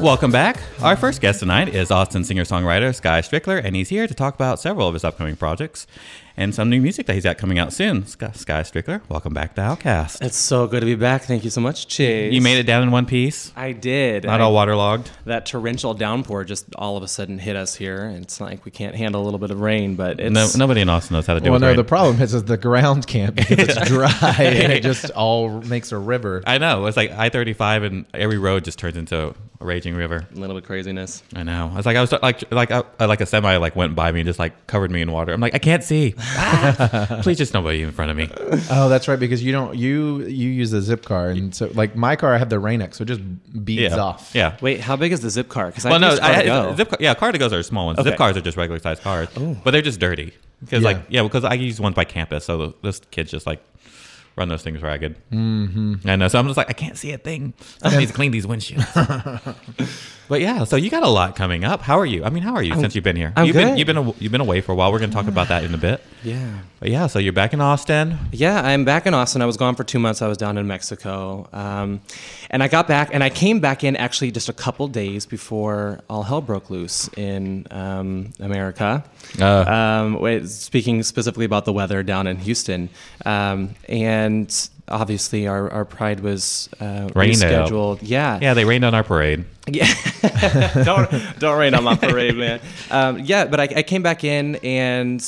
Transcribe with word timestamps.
Welcome 0.00 0.30
back. 0.30 0.62
Our 0.80 0.96
first 0.96 1.20
guest 1.20 1.40
tonight 1.40 1.74
is 1.74 1.90
Austin 1.90 2.22
singer 2.22 2.44
songwriter 2.44 2.94
Skye 2.94 3.20
Strickler, 3.20 3.60
and 3.62 3.74
he's 3.74 3.88
here 3.88 4.06
to 4.06 4.14
talk 4.14 4.36
about 4.36 4.60
several 4.60 4.86
of 4.86 4.94
his 4.94 5.02
upcoming 5.02 5.34
projects 5.34 5.88
and 6.36 6.54
some 6.54 6.70
new 6.70 6.80
music 6.80 7.06
that 7.06 7.14
he's 7.14 7.24
got 7.24 7.36
coming 7.36 7.58
out 7.58 7.72
soon. 7.72 8.06
Skye, 8.06 8.30
Skye 8.30 8.62
Strickler, 8.62 9.00
welcome 9.08 9.34
back 9.34 9.56
to 9.56 9.60
Outcast. 9.60 10.22
It's 10.22 10.36
so 10.36 10.68
good 10.68 10.78
to 10.80 10.86
be 10.86 10.94
back. 10.94 11.22
Thank 11.22 11.42
you 11.42 11.50
so 11.50 11.60
much, 11.60 11.88
Chase. 11.88 12.32
You 12.32 12.40
made 12.40 12.58
it 12.58 12.62
down 12.62 12.84
in 12.84 12.92
one 12.92 13.06
piece, 13.06 13.52
I 13.56 13.72
did. 13.72 14.22
not 14.22 14.40
I- 14.40 14.44
all 14.44 14.54
waterlogged. 14.54 15.10
that 15.24 15.46
torrential 15.46 15.94
downpour 15.94 16.44
just 16.44 16.72
all 16.76 16.96
of 16.96 17.02
a 17.02 17.08
sudden 17.08 17.40
hit 17.40 17.56
us 17.56 17.74
here. 17.74 18.04
and 18.04 18.22
It's 18.22 18.38
not 18.38 18.50
like 18.50 18.64
we 18.64 18.70
can't 18.70 18.94
handle 18.94 19.20
a 19.20 19.24
little 19.24 19.40
bit 19.40 19.50
of 19.50 19.60
rain, 19.60 19.96
but 19.96 20.20
it's 20.20 20.32
No, 20.32 20.46
nobody 20.64 20.80
in 20.82 20.88
Austin 20.88 21.14
knows 21.14 21.26
how 21.26 21.34
to 21.34 21.40
do 21.40 21.50
Well, 21.50 21.56
it. 21.56 21.60
Well, 21.60 21.60
no, 21.60 21.66
right. 21.68 21.76
the 21.76 21.82
problem 21.84 22.22
is, 22.22 22.34
is 22.34 22.44
the 22.44 22.56
ground 22.56 23.04
can't 23.08 23.34
because 23.34 23.58
it's 23.58 23.88
dry 23.88 24.12
and 24.38 24.72
it 24.72 24.84
just 24.84 25.10
all 25.16 25.60
makes 25.62 25.90
a 25.90 25.98
river. 25.98 26.44
I 26.46 26.58
know. 26.58 26.86
It's 26.86 26.96
like 26.96 27.10
I 27.10 27.30
35 27.30 27.82
and 27.82 28.06
every 28.14 28.38
road 28.38 28.62
just 28.64 28.78
turns 28.78 28.96
into 28.96 29.34
a 29.60 29.64
raging 29.64 29.96
river. 29.96 30.24
a 30.32 30.38
little 30.38 30.54
bit 30.54 30.62
craziness. 30.68 31.22
I 31.34 31.42
know. 31.42 31.70
I 31.72 31.76
was 31.78 31.86
like 31.86 31.96
I 31.96 32.00
was 32.02 32.12
like 32.12 32.52
like 32.52 32.70
uh, 32.70 32.82
like 33.00 33.20
a 33.22 33.26
semi 33.26 33.56
like 33.56 33.74
went 33.74 33.94
by 33.96 34.12
me 34.12 34.20
and 34.20 34.26
just 34.28 34.38
like 34.38 34.66
covered 34.68 34.90
me 34.90 35.00
in 35.00 35.10
water. 35.10 35.32
I'm 35.32 35.40
like 35.40 35.54
I 35.54 35.58
can't 35.58 35.82
see. 35.82 36.14
Please 37.22 37.38
just 37.38 37.54
nobody 37.54 37.82
in 37.82 37.90
front 37.90 38.10
of 38.10 38.16
me. 38.16 38.30
Oh, 38.70 38.88
that's 38.88 39.08
right, 39.08 39.18
because 39.18 39.42
you 39.42 39.50
don't 39.50 39.74
you 39.76 40.20
you 40.26 40.50
use 40.50 40.70
the 40.70 40.78
Zipcar, 40.80 41.30
and 41.32 41.54
so 41.54 41.70
like 41.74 41.96
my 41.96 42.14
car, 42.16 42.34
I 42.34 42.38
have 42.38 42.50
the 42.50 42.58
Rain-X, 42.58 42.98
so 42.98 43.02
it 43.02 43.06
just 43.06 43.22
beads 43.64 43.94
Yeah. 43.94 43.96
off. 43.98 44.30
Yeah. 44.34 44.56
Wait, 44.60 44.80
how 44.80 44.94
big 44.96 45.12
is 45.12 45.20
the 45.20 45.28
Zipcar? 45.28 45.68
Because 45.68 45.86
I 45.86 45.90
Well, 45.90 46.00
no, 46.00 46.10
used 46.10 46.22
I, 46.22 46.44
go. 46.44 46.74
Zipcar, 46.76 46.96
yeah, 47.00 47.14
car 47.14 47.32
to 47.32 47.38
goes 47.38 47.52
are 47.52 47.62
small 47.62 47.86
ones. 47.86 47.98
Okay. 47.98 48.10
Zip 48.10 48.18
cars 48.18 48.36
are 48.36 48.40
just 48.42 48.56
regular 48.58 48.78
sized 48.78 49.02
cars, 49.02 49.28
but 49.64 49.70
they're 49.72 49.82
just 49.82 49.98
dirty. 50.00 50.34
Because 50.60 50.82
Yeah. 50.82 50.88
like 50.88 50.98
yeah, 51.08 51.22
because 51.22 51.44
I 51.44 51.54
use 51.54 51.80
ones 51.80 51.94
by 51.96 52.04
campus, 52.04 52.44
so 52.44 52.74
those 52.82 53.00
kids 53.10 53.30
just 53.30 53.46
like 53.46 53.62
run 54.38 54.48
those 54.48 54.62
things 54.62 54.80
ragged. 54.80 55.16
Mm-hmm. 55.30 56.08
I 56.08 56.16
know, 56.16 56.28
so 56.28 56.38
I'm 56.38 56.46
just 56.46 56.56
like 56.56 56.70
I 56.70 56.72
can't 56.72 56.96
see 56.96 57.12
a 57.12 57.18
thing. 57.18 57.52
Someone 57.82 57.98
needs 57.98 58.10
to 58.10 58.16
clean 58.16 58.30
these 58.30 58.46
windshields. 58.46 59.56
but 60.28 60.40
yeah, 60.40 60.64
so 60.64 60.76
you 60.76 60.88
got 60.90 61.02
a 61.02 61.08
lot 61.08 61.36
coming 61.36 61.64
up. 61.64 61.82
How 61.82 61.98
are 61.98 62.06
you? 62.06 62.24
I 62.24 62.30
mean, 62.30 62.42
how 62.42 62.54
are 62.54 62.62
you 62.62 62.74
since 62.74 62.94
you've 62.94 63.04
been 63.04 63.16
here? 63.16 63.32
I'm 63.36 63.46
you've 63.46 63.56
been 63.56 63.76
you've 63.76 63.86
been 63.86 63.98
a, 63.98 64.12
you've 64.18 64.32
been 64.32 64.40
away 64.40 64.60
for 64.60 64.72
a 64.72 64.74
while. 64.74 64.92
We're 64.92 65.00
going 65.00 65.10
to 65.10 65.16
talk 65.16 65.28
about 65.28 65.48
that 65.48 65.64
in 65.64 65.74
a 65.74 65.78
bit. 65.78 66.00
Yeah. 66.22 66.60
But 66.80 66.90
yeah, 66.90 67.06
so 67.06 67.18
you're 67.18 67.32
back 67.32 67.52
in 67.52 67.60
Austin. 67.60 68.18
Yeah, 68.32 68.60
I'm 68.60 68.84
back 68.84 69.06
in 69.06 69.14
Austin. 69.14 69.42
I 69.42 69.46
was 69.46 69.56
gone 69.56 69.74
for 69.74 69.84
two 69.84 69.98
months. 69.98 70.22
I 70.22 70.28
was 70.28 70.38
down 70.38 70.58
in 70.58 70.66
Mexico. 70.66 71.48
Um, 71.52 72.00
and 72.50 72.62
I 72.62 72.68
got 72.68 72.86
back, 72.88 73.10
and 73.12 73.22
I 73.24 73.30
came 73.30 73.60
back 73.60 73.84
in 73.84 73.96
actually 73.96 74.30
just 74.30 74.48
a 74.48 74.52
couple 74.52 74.88
days 74.88 75.26
before 75.26 76.00
all 76.08 76.22
hell 76.22 76.40
broke 76.40 76.70
loose 76.70 77.08
in 77.16 77.66
um, 77.70 78.32
America. 78.40 79.04
Uh. 79.40 79.64
Um, 79.68 80.46
speaking 80.46 81.02
specifically 81.02 81.44
about 81.44 81.64
the 81.64 81.72
weather 81.72 82.02
down 82.02 82.26
in 82.26 82.36
Houston. 82.38 82.88
Um, 83.26 83.74
and 83.88 84.68
obviously, 84.88 85.46
our, 85.46 85.70
our 85.70 85.84
pride 85.84 86.20
was 86.20 86.68
uh, 86.80 87.08
Rained 87.14 87.42
out. 87.42 87.68
rescheduled. 87.68 87.98
Yeah. 88.02 88.38
Yeah, 88.40 88.54
they 88.54 88.64
rained 88.64 88.84
on 88.84 88.94
our 88.94 89.04
parade. 89.04 89.44
Yeah, 89.66 89.92
don't 90.84 91.10
don't 91.38 91.58
rain 91.58 91.74
on 91.74 91.84
my 91.84 91.94
parade, 91.94 92.36
man. 92.36 92.60
Um, 92.90 93.18
yeah, 93.18 93.44
but 93.44 93.60
I, 93.60 93.64
I 93.64 93.82
came 93.82 94.02
back 94.02 94.24
in 94.24 94.56
and 94.56 95.22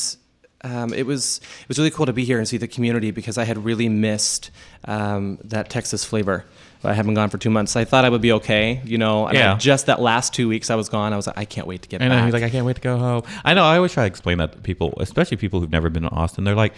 um, 0.63 0.93
it 0.93 1.07
was 1.07 1.41
it 1.63 1.69
was 1.69 1.79
really 1.79 1.91
cool 1.91 2.07
to 2.07 2.13
be 2.13 2.25
here 2.25 2.39
and 2.39 2.47
see 2.47 2.57
the 2.59 2.69
community 2.69 3.11
because 3.11 3.39
I 3.39 3.45
had 3.45 3.65
really 3.65 3.89
missed 3.89 4.51
um, 4.85 5.39
that 5.45 5.71
Texas 5.71 6.05
flavor. 6.05 6.45
I 6.83 6.95
haven't 6.95 7.13
gone 7.15 7.29
for 7.29 7.37
two 7.37 7.51
months. 7.51 7.77
I 7.77 7.85
thought 7.85 8.07
I 8.07 8.09
would 8.09 8.23
be 8.23 8.33
okay, 8.33 8.81
you 8.85 8.97
know. 8.97 9.27
and 9.27 9.37
Yeah. 9.37 9.57
Just 9.59 9.87
that 9.87 10.01
last 10.01 10.33
two 10.33 10.49
weeks 10.49 10.71
I 10.71 10.77
was 10.77 10.89
gone, 10.89 11.13
I 11.13 11.17
was 11.17 11.27
like, 11.27 11.37
I 11.37 11.45
can't 11.45 11.67
wait 11.67 11.83
to 11.83 11.89
get 11.89 12.01
I 12.01 12.09
know. 12.09 12.15
back. 12.15 12.25
He's 12.25 12.33
like, 12.33 12.43
I 12.43 12.49
can't 12.49 12.65
wait 12.65 12.77
to 12.77 12.83
go 12.83 12.97
home. 12.97 13.23
I 13.45 13.53
know. 13.53 13.65
I 13.65 13.77
always 13.77 13.93
try 13.93 14.05
to 14.05 14.07
explain 14.07 14.39
that 14.39 14.53
to 14.53 14.59
people, 14.59 14.95
especially 14.99 15.37
people 15.37 15.61
who've 15.61 15.71
never 15.71 15.91
been 15.91 16.05
to 16.05 16.11
Austin. 16.11 16.45
They're 16.45 16.55
like, 16.55 16.73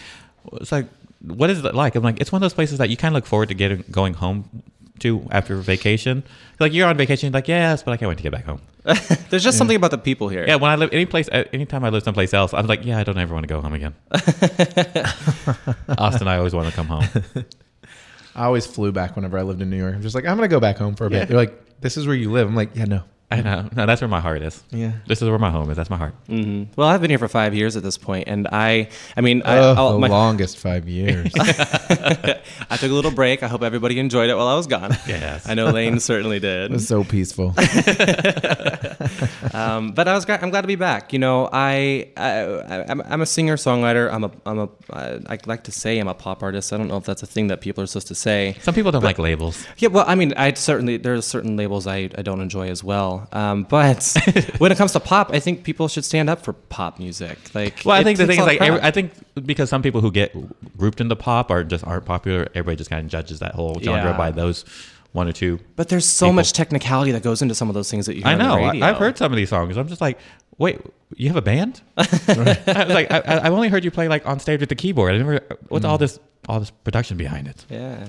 it's 0.55 0.73
like, 0.73 0.87
what 1.21 1.51
is 1.51 1.65
it 1.65 1.75
like? 1.75 1.95
I'm 1.95 2.03
like, 2.03 2.21
it's 2.21 2.33
one 2.33 2.39
of 2.39 2.43
those 2.43 2.55
places 2.55 2.79
that 2.79 2.91
you 2.91 2.97
kind 2.97 3.15
of 3.15 3.17
look 3.17 3.27
forward 3.27 3.49
to 3.51 3.55
getting 3.55 3.85
going 3.93 4.15
home 4.15 4.65
to 5.03 5.27
after 5.31 5.57
vacation. 5.57 6.25
Like 6.59 6.73
you're 6.73 6.89
on 6.89 6.97
vacation, 6.97 7.29
you're 7.29 7.33
like, 7.35 7.49
yes, 7.49 7.83
but 7.83 7.93
I 7.93 7.97
can't 7.97 8.09
wait 8.09 8.17
to 8.19 8.23
get 8.23 8.33
back 8.33 8.45
home. 8.45 8.61
There's 9.31 9.45
just 9.45 9.59
something 9.59 9.77
about 9.77 9.91
the 9.93 9.99
people 9.99 10.29
here. 10.29 10.45
Yeah, 10.47 10.57
when 10.57 10.71
I 10.71 10.77
live 10.77 10.91
any 10.93 11.07
place, 11.07 11.29
uh, 11.29 11.45
anytime 11.53 11.85
I 11.85 11.91
live 11.91 12.03
someplace 12.03 12.35
else, 12.35 12.53
I'm 12.53 12.67
like, 12.67 12.85
yeah, 12.85 12.99
I 12.99 13.05
don't 13.05 13.17
ever 13.19 13.33
want 13.35 13.45
to 13.45 13.49
go 13.55 13.61
home 13.61 13.75
again. 13.75 13.95
Austin, 15.99 16.29
I 16.29 16.39
always 16.39 16.55
want 16.55 16.69
to 16.69 16.75
come 16.75 16.87
home. 16.89 17.05
I 18.35 18.45
always 18.45 18.67
flew 18.67 18.93
back 18.93 19.15
whenever 19.17 19.39
I 19.39 19.43
lived 19.43 19.61
in 19.63 19.71
New 19.71 19.77
York. 19.77 19.95
I'm 19.95 20.03
just 20.03 20.15
like, 20.15 20.25
I'm 20.27 20.37
gonna 20.37 20.49
go 20.49 20.61
back 20.61 20.79
home 20.79 20.95
for 20.95 21.07
a 21.07 21.11
Yeah. 21.11 21.21
bit. 21.21 21.29
They're 21.29 21.37
like, 21.37 21.81
this 21.81 21.97
is 21.97 22.07
where 22.07 22.17
you 22.17 22.31
live. 22.33 22.49
I'm 22.49 22.57
like, 22.57 22.75
yeah, 22.75 22.87
no. 22.87 23.03
I 23.33 23.41
know. 23.43 23.69
No, 23.75 23.87
that's 23.87 24.01
where 24.01 24.09
my 24.09 24.21
heart 24.21 24.43
is. 24.43 24.63
Yeah. 24.71 24.93
This 25.07 25.23
is 25.23 25.29
where 25.29 25.39
my 25.39 25.51
home 25.51 25.71
is. 25.71 25.77
That's 25.77 25.91
my 25.91 25.97
heart. 25.97 26.15
hmm 26.27 26.65
Well, 26.77 26.89
I've 26.89 27.01
been 27.01 27.11
here 27.11 27.19
for 27.19 27.29
five 27.29 27.55
years 27.55 27.77
at 27.77 27.83
this 27.83 27.97
point, 27.99 28.29
and 28.29 28.47
I, 28.53 28.89
I 29.17 29.21
mean, 29.21 29.43
I, 29.45 29.59
Oh, 29.59 29.75
I'll- 29.77 29.93
the 29.95 29.99
my- 30.01 30.09
longest 30.09 30.59
five 30.59 30.89
years. 30.89 31.33
I 31.39 32.77
took 32.79 32.91
a 32.91 32.95
little 32.95 33.11
break. 33.11 33.43
I 33.43 33.49
hope 33.49 33.63
everybody 33.63 33.99
enjoyed 33.99 34.31
it 34.31 34.35
while 34.37 34.49
I 34.49 34.55
was 34.55 34.67
gone. 34.67 34.91
Yes. 35.07 35.49
I 35.49 35.55
know 35.55 35.71
Lane 35.71 35.99
certainly 36.01 36.41
did. 36.41 36.71
it 36.71 36.75
was 36.75 36.87
so 36.89 37.05
peaceful. 37.05 37.55
um, 39.55 39.93
but 39.93 40.09
I 40.09 40.15
was 40.15 40.25
glad, 40.25 40.43
I'm 40.43 40.51
glad 40.51 40.63
to 40.63 40.67
be 40.69 40.77
back. 40.77 41.13
You 41.13 41.19
know, 41.19 41.49
I, 41.53 42.09
I 42.17 42.85
I'm, 42.89 43.01
I'm 43.03 43.21
a 43.21 43.27
singer 43.27 43.57
songwriter. 43.57 44.13
I'm 44.13 44.25
a 44.25 44.31
I'm 44.47 44.59
a 44.59 44.69
I 44.93 45.21
I 45.29 45.39
like 45.47 45.65
to 45.65 45.73
say 45.73 45.99
I'm 45.99 46.09
a 46.09 46.15
pop 46.15 46.43
artist. 46.43 46.73
I 46.73 46.77
don't 46.77 46.89
know 46.89 46.97
if 46.97 47.05
that's 47.05 47.23
a 47.23 47.27
thing 47.27 47.49
that 47.49 47.61
people 47.61 47.83
are 47.83 47.87
supposed 47.87 48.09
to 48.09 48.15
say. 48.15 48.57
Some 48.63 48.75
people 48.75 48.91
don't 48.93 49.03
like 49.05 49.19
labels. 49.19 49.67
Yeah, 49.79 49.89
well, 49.89 50.05
I 50.07 50.15
mean, 50.15 50.33
I 50.37 50.53
certainly 50.55 50.97
there's 50.97 51.27
certain 51.27 51.57
labels 51.57 51.87
I, 51.87 52.09
I 52.17 52.23
don't 52.23 52.41
enjoy 52.41 52.69
as 52.69 52.83
well. 52.85 53.22
Um, 53.33 53.65
but 53.65 54.17
when 54.59 54.73
it 54.73 54.79
comes 54.79 54.93
to 54.93 55.01
pop, 55.01 55.31
I 55.33 55.39
think 55.41 55.63
people 55.65 55.89
should 55.89 56.05
stand 56.05 56.29
up 56.31 56.43
for 56.43 56.53
pop 56.53 56.99
music. 56.99 57.39
Like, 57.55 57.83
Well, 57.85 57.95
I 57.97 58.03
think 58.03 58.19
the 58.19 58.27
thing 58.27 58.41
is 58.41 58.47
like 58.47 58.61
every. 58.61 58.81
I 58.81 58.91
think 58.91 59.13
because 59.47 59.69
some 59.71 59.83
people 59.83 60.01
who 60.01 60.11
get 60.11 60.35
grouped 60.77 61.01
into 61.01 61.17
pop 61.17 61.51
are 61.51 61.65
just 61.65 61.87
aren't 61.87 62.05
popular. 62.05 62.49
Everybody 62.55 62.77
just 62.77 62.91
kind 62.91 63.05
of 63.05 63.11
judges 63.11 63.39
that 63.41 63.55
whole 63.55 63.79
genre 63.81 64.11
Yeah. 64.11 64.17
by 64.17 64.31
those 64.31 64.65
one 65.13 65.29
or 65.29 65.33
two. 65.33 65.61
but 65.77 65.91
there's 65.91 66.07
so 66.07 66.27
people- 66.27 66.33
much 66.35 66.53
technicality 66.55 67.13
that 67.13 67.23
goes 67.23 67.43
into 67.43 67.55
some 67.55 67.69
of 67.69 67.75
those 67.75 67.91
things 67.91 68.07
that 68.07 68.17
you 68.17 68.23
I 68.25 68.35
know. 68.35 68.55
I've 68.65 68.97
heard 68.97 69.19
some 69.19 69.31
of 69.31 69.37
these 69.37 69.51
songs. 69.51 69.77
I'm 69.77 69.87
just 69.87 70.01
like, 70.01 70.19
wait, 70.57 70.81
you 71.17 71.29
have 71.29 71.37
a 71.37 71.43
band? 71.43 71.83
I 71.99 72.07
was 72.27 72.37
like, 72.89 73.11
I, 73.13 73.19
I- 73.19 73.47
I've 73.47 73.53
only 73.53 73.69
heard 73.69 73.85
you 73.85 73.91
play 73.91 74.09
like 74.09 74.27
on 74.27 74.41
stage 74.41 74.61
with 74.61 74.71
the 74.71 74.75
keyboard. 74.75 75.15
I 75.15 75.19
never. 75.19 75.41
What's 75.69 75.85
all 75.85 75.99
this? 75.99 76.19
All 76.49 76.59
this 76.61 76.71
production 76.71 77.17
behind 77.19 77.47
it? 77.47 77.65
Yeah. 77.69 78.07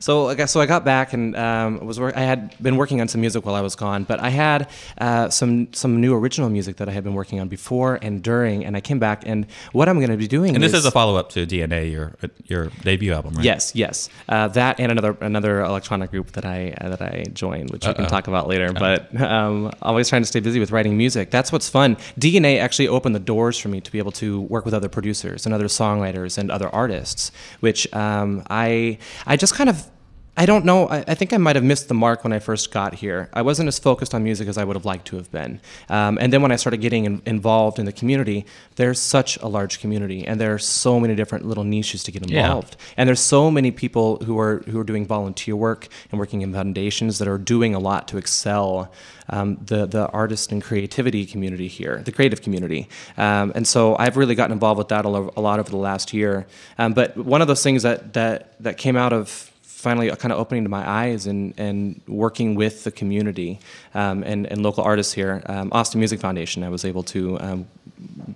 So 0.00 0.28
I 0.28 0.34
guess 0.34 0.50
so 0.50 0.60
I 0.60 0.66
got 0.66 0.84
back 0.84 1.12
and 1.12 1.36
um, 1.36 1.86
was 1.86 1.98
I 2.00 2.20
had 2.20 2.60
been 2.62 2.76
working 2.76 3.00
on 3.00 3.08
some 3.08 3.20
music 3.20 3.44
while 3.44 3.54
I 3.54 3.60
was 3.60 3.76
gone, 3.76 4.04
but 4.04 4.18
I 4.18 4.30
had 4.30 4.68
uh, 4.98 5.28
some 5.28 5.72
some 5.72 6.00
new 6.00 6.14
original 6.14 6.48
music 6.48 6.76
that 6.76 6.88
I 6.88 6.92
had 6.92 7.04
been 7.04 7.14
working 7.14 7.38
on 7.38 7.48
before 7.48 7.98
and 8.00 8.22
during, 8.22 8.64
and 8.64 8.76
I 8.76 8.80
came 8.80 8.98
back 8.98 9.22
and 9.26 9.46
what 9.72 9.88
I'm 9.90 9.98
going 9.98 10.10
to 10.10 10.16
be 10.16 10.26
doing. 10.26 10.54
And 10.54 10.64
this 10.64 10.72
is 10.72 10.86
a 10.86 10.90
follow 10.90 11.16
up 11.16 11.28
to 11.30 11.46
DNA, 11.46 11.92
your 11.92 12.14
your 12.46 12.66
debut 12.82 13.12
album, 13.12 13.34
right? 13.34 13.44
Yes, 13.44 13.74
yes, 13.74 14.08
uh, 14.28 14.48
that 14.48 14.80
and 14.80 14.90
another 14.90 15.16
another 15.20 15.60
electronic 15.60 16.10
group 16.10 16.32
that 16.32 16.46
I 16.46 16.74
uh, 16.80 16.88
that 16.88 17.02
I 17.02 17.24
joined, 17.34 17.70
which 17.70 17.86
we 17.86 17.92
can 17.92 18.06
talk 18.06 18.26
about 18.26 18.48
later. 18.48 18.72
But 18.72 19.20
um, 19.20 19.70
always 19.82 20.08
trying 20.08 20.22
to 20.22 20.26
stay 20.26 20.40
busy 20.40 20.60
with 20.60 20.70
writing 20.70 20.96
music. 20.96 21.30
That's 21.30 21.52
what's 21.52 21.68
fun. 21.68 21.96
DNA 22.18 22.58
actually 22.58 22.88
opened 22.88 23.14
the 23.14 23.20
doors 23.20 23.58
for 23.58 23.68
me 23.68 23.82
to 23.82 23.92
be 23.92 23.98
able 23.98 24.12
to 24.12 24.40
work 24.42 24.64
with 24.64 24.72
other 24.72 24.88
producers 24.88 25.44
and 25.44 25.54
other 25.54 25.66
songwriters 25.66 26.38
and 26.38 26.50
other 26.50 26.70
artists, 26.74 27.32
which 27.60 27.92
um, 27.92 28.42
I 28.48 28.96
I 29.26 29.36
just 29.36 29.54
kind 29.54 29.68
of. 29.68 29.89
I 30.36 30.46
don't 30.46 30.64
know. 30.64 30.88
I, 30.88 31.04
I 31.08 31.14
think 31.14 31.32
I 31.32 31.36
might 31.36 31.56
have 31.56 31.64
missed 31.64 31.88
the 31.88 31.94
mark 31.94 32.24
when 32.24 32.32
I 32.32 32.38
first 32.38 32.70
got 32.72 32.94
here. 32.94 33.28
I 33.34 33.42
wasn't 33.42 33.68
as 33.68 33.78
focused 33.78 34.14
on 34.14 34.22
music 34.24 34.48
as 34.48 34.56
I 34.56 34.64
would 34.64 34.76
have 34.76 34.86
liked 34.86 35.06
to 35.08 35.16
have 35.16 35.30
been. 35.30 35.60
Um, 35.88 36.16
and 36.20 36.32
then 36.32 36.40
when 36.40 36.52
I 36.52 36.56
started 36.56 36.80
getting 36.80 37.04
in, 37.04 37.20
involved 37.26 37.78
in 37.78 37.84
the 37.84 37.92
community, 37.92 38.46
there's 38.76 38.98
such 38.98 39.36
a 39.38 39.48
large 39.48 39.80
community, 39.80 40.24
and 40.26 40.40
there 40.40 40.54
are 40.54 40.58
so 40.58 40.98
many 40.98 41.14
different 41.14 41.44
little 41.46 41.64
niches 41.64 42.02
to 42.04 42.12
get 42.12 42.28
Yeah. 42.30 42.44
involved. 42.46 42.76
And 42.96 43.06
there's 43.08 43.20
so 43.20 43.50
many 43.50 43.70
people 43.70 44.18
who 44.24 44.38
are 44.38 44.62
who 44.70 44.78
are 44.78 44.84
doing 44.84 45.04
volunteer 45.04 45.56
work 45.56 45.88
and 46.10 46.18
working 46.18 46.40
in 46.42 46.52
foundations 46.54 47.18
that 47.18 47.28
are 47.28 47.38
doing 47.38 47.74
a 47.74 47.78
lot 47.80 48.08
to 48.08 48.16
excel 48.16 48.90
um, 49.28 49.58
the 49.66 49.84
the 49.86 50.08
artist 50.08 50.52
and 50.52 50.62
creativity 50.62 51.26
community 51.26 51.68
here, 51.68 52.02
the 52.04 52.12
creative 52.12 52.40
community. 52.40 52.88
Um, 53.18 53.52
and 53.54 53.66
so 53.66 53.94
I've 53.98 54.16
really 54.16 54.34
gotten 54.36 54.52
involved 54.52 54.78
with 54.78 54.88
that 54.88 55.04
a 55.04 55.08
a 55.08 55.40
lot 55.40 55.58
over 55.58 55.70
the 55.70 55.76
last 55.76 56.14
year. 56.14 56.46
Um, 56.78 56.94
but 56.94 57.16
one 57.16 57.42
of 57.42 57.48
those 57.48 57.62
things 57.62 57.82
that 57.82 58.14
that 58.14 58.54
that 58.60 58.76
came 58.78 58.96
out 58.96 59.12
of 59.12 59.49
finally 59.80 60.10
kind 60.16 60.32
of 60.32 60.38
opening 60.38 60.62
to 60.64 60.70
my 60.70 60.88
eyes 60.88 61.26
and, 61.26 61.54
and 61.58 62.00
working 62.06 62.54
with 62.54 62.84
the 62.84 62.92
community 62.92 63.58
um, 63.94 64.22
and, 64.22 64.46
and 64.46 64.62
local 64.62 64.84
artists 64.84 65.12
here. 65.12 65.42
Um, 65.46 65.70
Austin 65.72 66.00
Music 66.00 66.20
Foundation, 66.20 66.62
I 66.62 66.68
was 66.68 66.84
able 66.84 67.02
to 67.04 67.40
um, 67.40 67.66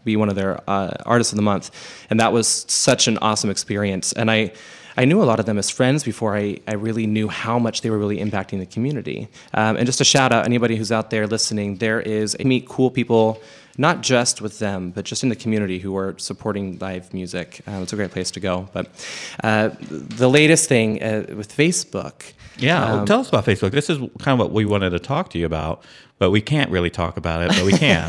be 0.04 0.16
one 0.16 0.28
of 0.28 0.34
their 0.34 0.60
uh, 0.68 0.92
artists 1.06 1.32
of 1.32 1.36
the 1.36 1.42
month, 1.42 1.70
and 2.10 2.18
that 2.20 2.32
was 2.32 2.48
such 2.68 3.08
an 3.08 3.18
awesome 3.18 3.50
experience. 3.50 4.12
And 4.12 4.30
I, 4.30 4.52
I 4.96 5.04
knew 5.04 5.22
a 5.22 5.24
lot 5.24 5.40
of 5.40 5.46
them 5.46 5.58
as 5.58 5.70
friends 5.70 6.04
before 6.04 6.36
I, 6.36 6.60
I 6.66 6.74
really 6.74 7.06
knew 7.06 7.28
how 7.28 7.58
much 7.58 7.80
they 7.82 7.90
were 7.90 7.98
really 7.98 8.18
impacting 8.18 8.58
the 8.58 8.66
community. 8.66 9.28
Um, 9.52 9.76
and 9.76 9.86
just 9.86 10.00
a 10.00 10.04
shout 10.04 10.32
out, 10.32 10.44
anybody 10.44 10.76
who's 10.76 10.92
out 10.92 11.10
there 11.10 11.26
listening, 11.26 11.76
there 11.76 12.00
is 12.00 12.36
meet 12.38 12.68
cool 12.68 12.90
people. 12.90 13.40
Not 13.76 14.02
just 14.02 14.40
with 14.40 14.58
them, 14.60 14.90
but 14.90 15.04
just 15.04 15.22
in 15.22 15.28
the 15.30 15.36
community 15.36 15.78
who 15.80 15.96
are 15.96 16.14
supporting 16.18 16.78
live 16.78 17.12
music. 17.12 17.60
Uh, 17.66 17.80
it's 17.82 17.92
a 17.92 17.96
great 17.96 18.12
place 18.12 18.30
to 18.32 18.40
go. 18.40 18.68
But 18.72 18.86
uh, 19.42 19.70
the 19.80 20.28
latest 20.30 20.68
thing 20.68 21.02
uh, 21.02 21.26
with 21.36 21.54
Facebook, 21.56 22.32
Yeah, 22.56 22.84
well, 22.84 22.98
Um, 23.00 23.06
tell 23.06 23.20
us 23.20 23.28
about 23.28 23.44
Facebook. 23.46 23.72
This 23.72 23.90
is 23.90 23.98
kind 24.20 24.34
of 24.34 24.38
what 24.38 24.52
we 24.52 24.64
wanted 24.64 24.90
to 24.90 25.00
talk 25.00 25.30
to 25.30 25.38
you 25.38 25.46
about, 25.46 25.82
but 26.18 26.30
we 26.30 26.40
can't 26.40 26.70
really 26.70 26.90
talk 26.90 27.16
about 27.16 27.42
it, 27.42 27.48
but 27.48 27.64
we 27.64 27.72
can. 27.72 28.06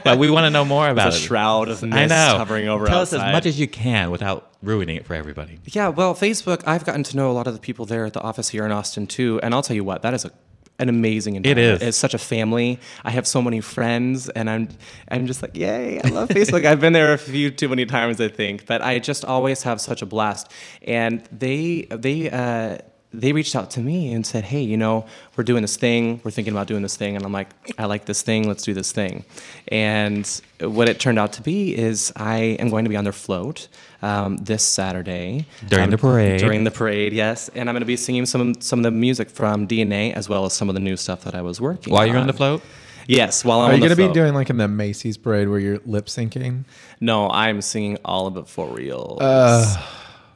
but 0.04 0.18
we 0.18 0.28
want 0.28 0.44
to 0.44 0.50
know 0.50 0.64
more 0.64 0.88
about 0.88 1.12
a 1.12 1.16
it. 1.16 1.20
shroud 1.20 1.68
of 1.68 1.82
mist 1.84 1.94
I 1.96 2.06
know. 2.06 2.38
hovering 2.38 2.66
over 2.68 2.84
us. 2.86 2.90
Tell 2.90 3.00
us 3.02 3.12
as 3.12 3.20
much 3.32 3.46
as 3.46 3.60
you 3.60 3.68
can 3.68 4.10
without 4.10 4.50
ruining 4.62 4.96
it 4.96 5.06
for 5.06 5.14
everybody. 5.14 5.60
Yeah, 5.66 5.88
well, 5.88 6.16
Facebook, 6.16 6.64
I've 6.66 6.84
gotten 6.84 7.04
to 7.04 7.16
know 7.16 7.30
a 7.30 7.34
lot 7.34 7.46
of 7.46 7.54
the 7.54 7.60
people 7.60 7.86
there 7.86 8.04
at 8.06 8.12
the 8.12 8.20
office 8.22 8.48
here 8.48 8.66
in 8.66 8.72
Austin 8.72 9.06
too, 9.06 9.38
and 9.44 9.54
I'll 9.54 9.62
tell 9.62 9.76
you 9.76 9.84
what, 9.84 10.02
that 10.02 10.14
is 10.14 10.24
a 10.24 10.32
an 10.78 10.88
amazing 10.88 11.36
It 11.36 11.46
environment. 11.46 11.82
is. 11.82 11.88
It's 11.88 11.98
such 11.98 12.14
a 12.14 12.18
family. 12.18 12.78
I 13.04 13.10
have 13.10 13.26
so 13.26 13.40
many 13.42 13.60
friends, 13.60 14.28
and 14.30 14.48
I'm 14.50 14.68
I'm 15.08 15.26
just 15.26 15.42
like, 15.42 15.56
yay! 15.56 16.00
I 16.04 16.08
love 16.08 16.28
Facebook. 16.28 16.64
I've 16.66 16.80
been 16.80 16.92
there 16.92 17.12
a 17.12 17.18
few 17.18 17.50
too 17.50 17.68
many 17.68 17.86
times, 17.86 18.20
I 18.20 18.28
think, 18.28 18.66
but 18.66 18.82
I 18.82 18.98
just 18.98 19.24
always 19.24 19.62
have 19.62 19.80
such 19.80 20.02
a 20.02 20.06
blast. 20.06 20.50
And 20.82 21.22
they 21.32 21.86
they. 21.90 22.30
Uh, 22.30 22.78
they 23.12 23.32
reached 23.32 23.56
out 23.56 23.70
to 23.70 23.80
me 23.80 24.12
and 24.12 24.26
said, 24.26 24.44
"Hey, 24.44 24.60
you 24.60 24.76
know, 24.76 25.06
we're 25.36 25.44
doing 25.44 25.62
this 25.62 25.76
thing. 25.78 26.20
We're 26.22 26.32
thinking 26.32 26.52
about 26.52 26.66
doing 26.66 26.82
this 26.82 26.96
thing." 26.96 27.16
And 27.16 27.24
I'm 27.24 27.32
like, 27.32 27.48
"I 27.78 27.86
like 27.86 28.04
this 28.04 28.20
thing. 28.20 28.46
Let's 28.46 28.62
do 28.62 28.74
this 28.74 28.92
thing." 28.92 29.24
And 29.68 30.28
what 30.60 30.86
it 30.88 31.00
turned 31.00 31.18
out 31.18 31.32
to 31.34 31.42
be 31.42 31.74
is 31.74 32.12
I 32.14 32.38
am 32.60 32.68
going 32.68 32.84
to 32.84 32.90
be 32.90 32.96
on 32.96 33.04
their 33.04 33.14
float 33.14 33.68
um, 34.02 34.36
this 34.36 34.62
Saturday 34.62 35.46
During 35.68 35.84
Um, 35.84 35.90
the 35.90 35.98
parade. 35.98 36.38
During 36.40 36.64
the 36.64 36.70
parade, 36.70 37.12
yes. 37.12 37.48
And 37.54 37.68
I'm 37.68 37.74
going 37.74 37.80
to 37.80 37.86
be 37.86 37.96
singing 37.96 38.26
some 38.26 38.60
some 38.60 38.78
of 38.80 38.82
the 38.84 38.90
music 38.90 39.30
from 39.30 39.66
DNA 39.66 40.12
as 40.12 40.28
well 40.28 40.44
as 40.44 40.52
some 40.52 40.68
of 40.68 40.74
the 40.74 40.80
new 40.80 40.96
stuff 40.96 41.24
that 41.24 41.34
I 41.34 41.42
was 41.42 41.60
working. 41.60 41.92
While 41.92 42.06
you're 42.06 42.18
on 42.18 42.26
the 42.26 42.32
float? 42.32 42.62
Yes, 43.08 43.44
while 43.44 43.60
I'm 43.60 43.70
Are 43.70 43.74
you 43.74 43.80
gonna 43.80 43.94
be 43.94 44.12
doing 44.12 44.34
like 44.34 44.50
in 44.50 44.56
the 44.56 44.66
Macy's 44.66 45.16
parade 45.16 45.48
where 45.48 45.60
you're 45.60 45.78
lip 45.86 46.06
syncing? 46.06 46.64
No, 47.00 47.30
I'm 47.30 47.62
singing 47.62 47.98
all 48.04 48.26
of 48.26 48.36
it 48.36 48.48
for 48.48 48.66
real. 48.66 49.18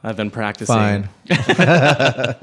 I've 0.03 0.15
been 0.15 0.31
practicing. 0.31 0.75
Fine. 0.75 1.09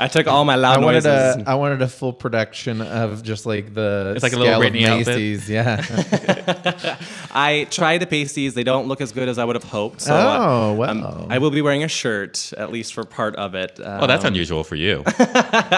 I 0.00 0.08
took 0.08 0.26
all 0.26 0.44
my 0.44 0.54
loud 0.56 0.78
I 0.78 0.84
wanted 0.84 1.04
noises. 1.04 1.42
a 1.42 1.50
I 1.50 1.54
wanted 1.54 1.82
a 1.82 1.88
full 1.88 2.12
production 2.12 2.80
of 2.80 3.22
just 3.22 3.46
like 3.46 3.74
the 3.74 4.12
It's 4.16 4.22
like 4.22 4.32
a 4.32 4.36
little 4.38 4.54
scale 4.60 4.66
of 4.66 4.72
Britney 4.72 4.86
outfit. 4.86 5.06
Macy's. 5.16 5.48
Yeah. 5.50 6.96
I 7.32 7.66
tried 7.70 7.98
the 7.98 8.06
pasties. 8.06 8.54
They 8.54 8.64
don't 8.64 8.88
look 8.88 9.00
as 9.00 9.12
good 9.12 9.28
as 9.28 9.38
I 9.38 9.44
would 9.44 9.56
have 9.56 9.64
hoped. 9.64 10.00
So 10.02 10.14
Oh, 10.14 10.72
uh, 10.72 10.74
wow. 10.74 10.88
um, 10.90 11.26
I 11.30 11.38
will 11.38 11.50
be 11.50 11.62
wearing 11.62 11.84
a 11.84 11.88
shirt 11.88 12.52
at 12.56 12.72
least 12.72 12.94
for 12.94 13.04
part 13.04 13.36
of 13.36 13.54
it. 13.54 13.78
Oh, 13.82 14.06
that's 14.06 14.24
Um, 14.24 14.28
unusual 14.32 14.64
for 14.64 14.76
you. 14.76 15.02
well, 15.18 15.20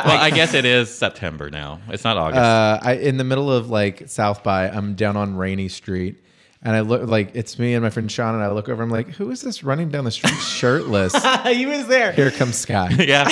I 0.06 0.30
guess 0.30 0.54
it 0.54 0.64
is 0.64 0.88
September 0.94 1.50
now. 1.50 1.80
It's 1.88 2.04
not 2.04 2.16
August. 2.16 2.38
uh, 2.40 2.78
I 2.82 2.94
in 2.94 3.16
the 3.16 3.24
middle 3.24 3.50
of 3.52 3.70
like 3.70 4.08
South 4.08 4.42
by, 4.42 4.68
I'm 4.68 4.94
down 4.94 5.16
on 5.16 5.36
Rainey 5.36 5.68
Street. 5.68 6.18
And 6.64 6.76
I 6.76 6.80
look 6.82 7.08
like 7.08 7.32
it's 7.34 7.58
me 7.58 7.74
and 7.74 7.82
my 7.82 7.90
friend 7.90 8.08
Sean, 8.08 8.34
and 8.36 8.44
I 8.44 8.48
look 8.52 8.68
over. 8.68 8.84
I'm 8.84 8.88
like, 8.88 9.08
"Who 9.08 9.32
is 9.32 9.40
this 9.42 9.64
running 9.64 9.88
down 9.88 10.04
the 10.04 10.12
street 10.12 10.34
shirtless?" 10.40 11.12
he 11.44 11.66
was 11.66 11.88
there. 11.88 12.12
Here 12.12 12.30
comes 12.30 12.54
Skye. 12.56 12.88
yeah. 13.00 13.28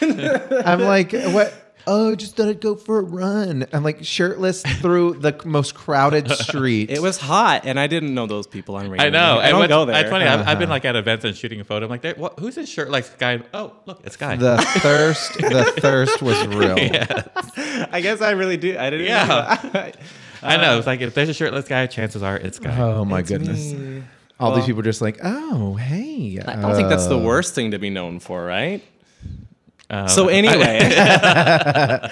I'm 0.64 0.80
like, 0.80 1.12
"What? 1.12 1.52
Oh, 1.86 2.14
just 2.14 2.36
thought 2.36 2.48
I'd 2.48 2.60
go 2.60 2.74
for 2.76 2.98
a 2.98 3.02
run." 3.02 3.66
I'm 3.72 3.82
like 3.84 4.04
shirtless 4.04 4.62
through 4.62 5.14
the 5.14 5.38
most 5.44 5.74
crowded 5.74 6.30
street. 6.32 6.90
It 6.90 7.00
was 7.02 7.18
hot, 7.18 7.62
and 7.66 7.78
I 7.78 7.86
didn't 7.86 8.14
know 8.14 8.26
those 8.26 8.46
people 8.46 8.76
on 8.76 8.88
radio. 8.88 9.06
I 9.06 9.10
know. 9.10 9.38
I 9.38 9.44
And 9.44 9.50
don't 9.50 9.58
what's- 9.60 9.68
go 9.68 9.84
there. 9.84 10.00
It's 10.00 10.10
funny. 10.10 10.24
I've, 10.26 10.46
I've 10.48 10.58
been 10.58 10.68
like 10.70 10.84
at 10.84 10.96
events 10.96 11.24
and 11.24 11.36
shooting 11.36 11.60
a 11.60 11.64
photo. 11.64 11.86
I'm 11.86 11.90
like, 11.90 12.16
what, 12.16 12.38
who's 12.38 12.54
this 12.54 12.68
shirt 12.68 12.90
like 12.90 13.18
guy? 13.18 13.40
Oh, 13.52 13.72
look, 13.86 14.00
it's 14.04 14.16
Guy. 14.16 14.36
the 14.36 14.56
thirst. 14.78 15.34
The 15.34 15.64
thirst 15.78 16.22
was 16.22 16.46
real. 16.46 16.76
I 16.78 18.00
guess 18.00 18.20
I 18.20 18.30
really 18.32 18.56
do. 18.56 18.76
I 18.78 18.90
didn't. 18.90 19.06
Yeah. 19.06 19.58
know. 19.72 19.92
I 20.42 20.56
know. 20.58 20.78
It's 20.78 20.86
like 20.86 21.00
if 21.00 21.14
there's 21.14 21.28
a 21.30 21.34
shirtless 21.34 21.66
guy, 21.68 21.86
chances 21.86 22.22
are 22.22 22.36
it's 22.36 22.58
Guy. 22.58 22.78
Oh 22.78 23.04
my 23.04 23.20
It's 23.20 23.30
goodness! 23.30 23.72
me. 23.72 24.02
All 24.40 24.54
these 24.56 24.66
people 24.66 24.80
are 24.80 24.84
just 24.84 25.00
like, 25.00 25.20
"Oh, 25.22 25.74
hey." 25.74 26.38
I 26.44 26.56
don't 26.56 26.74
think 26.74 26.88
that's 26.88 27.06
the 27.06 27.16
uh, 27.18 27.22
worst 27.22 27.54
thing 27.54 27.70
to 27.70 27.78
be 27.78 27.88
known 27.88 28.18
for, 28.18 28.44
right? 28.44 28.82
Uh, 29.94 30.08
So 30.08 30.28
anyway, 30.28 30.78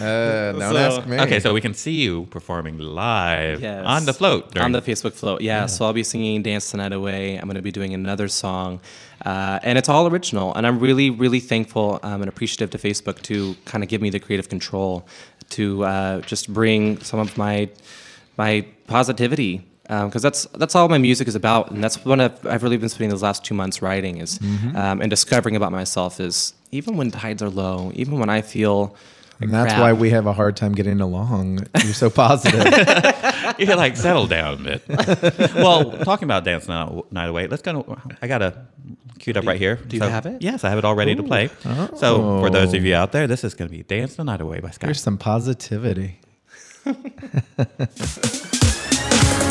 Uh, 0.00 0.52
don't 0.52 0.72
So- 0.72 0.76
ask 0.76 1.06
me. 1.06 1.18
okay, 1.20 1.38
so 1.38 1.52
we 1.54 1.60
can 1.60 1.74
see 1.74 1.92
you 1.92 2.26
performing 2.30 2.78
live 2.78 3.60
Yes. 3.60 3.84
on 3.86 4.04
the 4.04 4.12
float. 4.12 4.50
during- 4.52 4.64
on 4.64 4.72
the 4.72 4.80
Facebook 4.82 5.12
float, 5.12 5.40
yeah, 5.42 5.66
So 5.66 5.84
I'll 5.84 5.92
be 5.92 6.02
singing 6.02 6.42
"Dance 6.42 6.70
the 6.72 6.78
Night 6.78 6.92
Away." 6.92 7.36
I'm 7.36 7.44
going 7.44 7.56
to 7.56 7.62
be 7.62 7.70
doing 7.80 7.94
another 7.94 8.26
song, 8.28 8.80
uh, 9.24 9.60
and 9.62 9.78
it's 9.78 9.88
all 9.88 10.06
original. 10.12 10.48
And 10.56 10.66
I'm 10.66 10.78
really, 10.80 11.08
really 11.10 11.40
thankful 11.40 12.00
um, 12.02 12.22
and 12.22 12.28
appreciative 12.28 12.70
to 12.70 12.78
Facebook 12.88 13.20
to 13.30 13.54
kind 13.64 13.84
of 13.84 13.88
give 13.90 14.00
me 14.00 14.10
the 14.10 14.18
creative 14.18 14.48
control 14.48 15.06
to 15.50 15.84
uh, 15.84 16.20
just 16.22 16.52
bring 16.52 16.98
some 17.02 17.20
of 17.20 17.36
my 17.36 17.68
my 18.38 18.64
positivity 18.88 19.60
because 19.82 20.22
that's 20.22 20.44
that's 20.56 20.74
all 20.74 20.88
my 20.88 20.98
music 20.98 21.28
is 21.28 21.34
about, 21.34 21.70
and 21.70 21.82
that's 21.82 22.04
what 22.04 22.20
I've, 22.20 22.46
I've 22.46 22.62
really 22.62 22.76
been 22.76 22.88
spending 22.88 23.10
those 23.10 23.22
last 23.22 23.44
two 23.44 23.54
months 23.54 23.82
writing 23.82 24.18
is 24.18 24.38
um, 24.74 25.00
and 25.00 25.10
discovering 25.10 25.56
about 25.56 25.72
myself 25.72 26.20
is 26.20 26.54
even 26.70 26.96
when 26.96 27.10
tides 27.10 27.42
are 27.42 27.50
low, 27.50 27.90
even 27.94 28.18
when 28.18 28.30
I 28.30 28.40
feel. 28.42 28.96
like 29.40 29.42
And 29.42 29.52
that's 29.52 29.72
crap, 29.72 29.80
why 29.80 29.92
we 29.92 30.10
have 30.10 30.26
a 30.26 30.32
hard 30.32 30.56
time 30.56 30.72
getting 30.72 31.00
along. 31.00 31.66
You're 31.82 31.94
so 31.94 32.10
positive. 32.10 32.64
You're 33.58 33.76
like 33.76 33.96
settle 33.96 34.26
down 34.26 34.54
a 34.54 34.78
bit. 34.78 34.82
well, 35.56 35.98
talking 36.04 36.24
about 36.24 36.44
dance 36.44 36.68
night, 36.68 37.12
night 37.12 37.28
away, 37.28 37.48
let's 37.48 37.62
go. 37.62 37.98
I 38.22 38.28
got 38.28 38.40
a 38.40 38.64
queued 39.18 39.36
up 39.36 39.44
right 39.44 39.58
here. 39.58 39.76
do 39.76 39.96
you 39.96 40.02
have 40.02 40.26
it? 40.26 40.42
Yes, 40.42 40.64
I 40.64 40.70
have 40.70 40.78
it 40.78 40.84
all 40.84 40.94
ready 40.94 41.14
to 41.14 41.22
play. 41.22 41.50
So 41.96 42.40
for 42.40 42.50
those 42.50 42.72
of 42.72 42.84
you 42.84 42.94
out 42.94 43.12
there, 43.12 43.26
this 43.26 43.44
is 43.44 43.54
going 43.54 43.68
to 43.68 43.76
be 43.76 43.82
"Dance 43.82 44.14
the 44.14 44.24
Night 44.24 44.40
Away" 44.40 44.60
by 44.60 44.70
Scott. 44.70 44.86
Here's 44.88 45.02
some 45.02 45.18
positivity. 45.18 46.20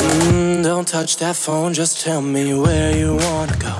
Mm, 0.02 0.62
Don't 0.64 0.86
touch 0.88 1.16
that 1.18 1.36
phone, 1.36 1.74
just 1.74 2.00
tell 2.02 2.20
me 2.22 2.54
where 2.54 2.96
you 2.96 3.16
wanna 3.16 3.56
go. 3.58 3.74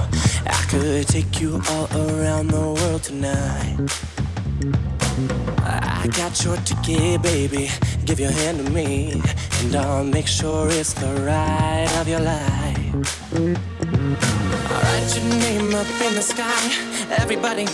I 0.47 0.65
could 0.71 1.09
take 1.09 1.41
you 1.41 1.61
all 1.71 1.89
around 1.97 2.49
the 2.49 2.61
world 2.61 3.03
tonight. 3.03 3.77
I 5.65 6.09
got 6.17 6.45
your 6.45 6.57
ticket, 6.59 7.23
baby. 7.23 7.71
Give 8.05 8.21
your 8.21 8.33
hand 8.33 8.65
to 8.65 8.71
me, 8.73 9.21
and 9.61 9.75
I'll 9.77 10.05
make 10.05 10.27
sure 10.29 10.69
it's 10.71 10.93
the 10.95 11.13
ride 11.27 11.91
of 12.01 12.09
your 12.09 12.21
life. 12.21 13.23
Write 14.71 15.11
your 15.17 15.29
name 15.47 15.75
up 15.75 15.89
in 16.07 16.15
the 16.15 16.23
sky. 16.23 16.63
Everybody 17.23 17.67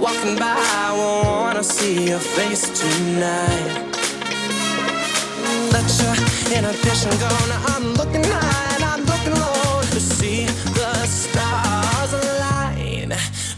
walking 0.00 0.36
by, 0.36 0.56
I 0.58 0.92
wanna 0.98 1.64
see 1.64 2.08
your 2.10 2.20
face 2.20 2.64
tonight. 2.80 3.93
Let 5.74 5.90
your 6.00 6.14
inhibition 6.56 7.10
go. 7.18 7.28
Now 7.50 7.74
I'm 7.74 7.86
looking 7.94 8.22
high 8.22 8.74
and 8.76 8.84
I'm 8.84 9.02
looking 9.10 9.34
low 9.34 9.82
to 9.82 10.00
see 10.00 10.46
the 10.46 11.04
stars 11.06 12.12
align. 12.12 13.10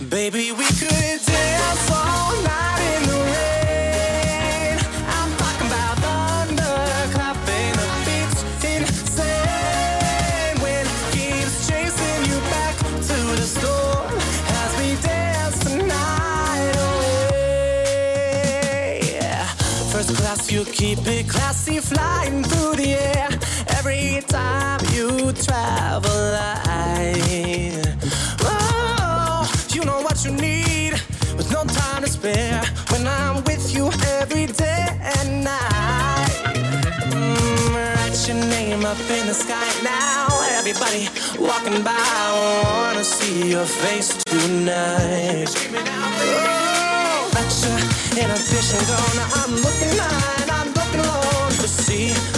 Baby, 0.09 0.53
we 0.53 0.65
could 0.81 1.21
dance 1.27 1.91
all 1.93 2.33
night 2.43 2.81
in 2.97 3.03
the 3.11 3.19
rain. 3.37 4.79
I'm 5.19 5.31
talking 5.43 5.69
about 5.69 5.97
thunder 6.05 6.79
clapping 7.13 7.75
the 7.81 7.89
beats 8.07 8.41
insane. 8.65 10.57
It 10.65 10.89
keeps 11.13 11.69
chasing 11.69 12.23
you 12.31 12.39
back 12.49 12.75
to 13.09 13.17
the 13.41 13.47
storm 13.57 14.17
as 14.63 14.71
we 14.81 14.89
dance 15.03 15.59
the 15.69 15.75
night 15.85 16.77
away. 16.89 18.25
First 19.93 20.11
class, 20.17 20.41
you 20.51 20.65
keep 20.65 21.06
it 21.06 21.29
classy, 21.67 21.81
flying 21.81 22.43
through 22.44 22.77
the 22.77 22.94
air 22.94 23.29
every 23.79 24.23
time 24.29 24.81
you 24.93 25.32
travel 25.32 26.11
light. 26.32 27.82
Oh, 28.41 29.51
you 29.70 29.85
know 29.85 30.01
what 30.03 30.25
you 30.25 30.32
need 30.32 30.93
with 31.37 31.51
no 31.53 31.65
time 31.65 32.03
to 32.03 32.08
spare 32.08 32.63
when 32.91 33.06
I'm 33.06 33.43
with 33.44 33.75
you 33.75 33.91
every 34.20 34.46
day 34.46 34.87
and 35.19 35.44
night. 35.44 36.31
Mm, 37.11 37.75
write 37.75 38.29
your 38.29 38.37
name 38.37 38.85
up 38.85 38.99
in 39.11 39.27
the 39.27 39.35
sky 39.35 39.69
now. 39.82 40.29
Everybody 40.58 41.08
walking 41.39 41.82
by, 41.82 41.94
I 41.96 42.85
wanna 42.85 43.05
see 43.05 43.51
your 43.51 43.67
face 43.67 44.17
tonight. 44.25 45.51
Oh, 46.39 47.31
let 47.35 47.51
your 47.65 47.79
inhibition 48.23 48.81
go. 48.87 48.99
Now 49.17 49.29
I'm 49.43 49.55
looking 49.55 49.99
high 49.99 50.45
to 52.08 52.35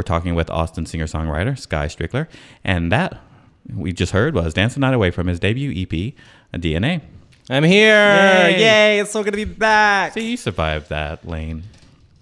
We're 0.00 0.04
talking 0.04 0.34
with 0.34 0.48
Austin 0.48 0.86
singer 0.86 1.04
songwriter 1.04 1.58
Skye 1.58 1.84
Strickler, 1.84 2.26
and 2.64 2.90
that 2.90 3.20
we 3.70 3.92
just 3.92 4.12
heard 4.12 4.34
was 4.34 4.54
"Dancing 4.54 4.80
Night 4.80 4.94
Away" 4.94 5.10
from 5.10 5.26
his 5.26 5.38
debut 5.38 5.70
EP, 5.72 6.14
DNA. 6.58 7.02
I'm 7.50 7.64
here. 7.64 8.48
Yay. 8.48 8.60
Yay. 8.60 9.00
It's 9.00 9.10
so 9.10 9.22
good 9.22 9.32
to 9.32 9.36
be 9.36 9.44
back. 9.44 10.14
See, 10.14 10.30
you 10.30 10.38
survived 10.38 10.88
that, 10.88 11.28
Lane. 11.28 11.64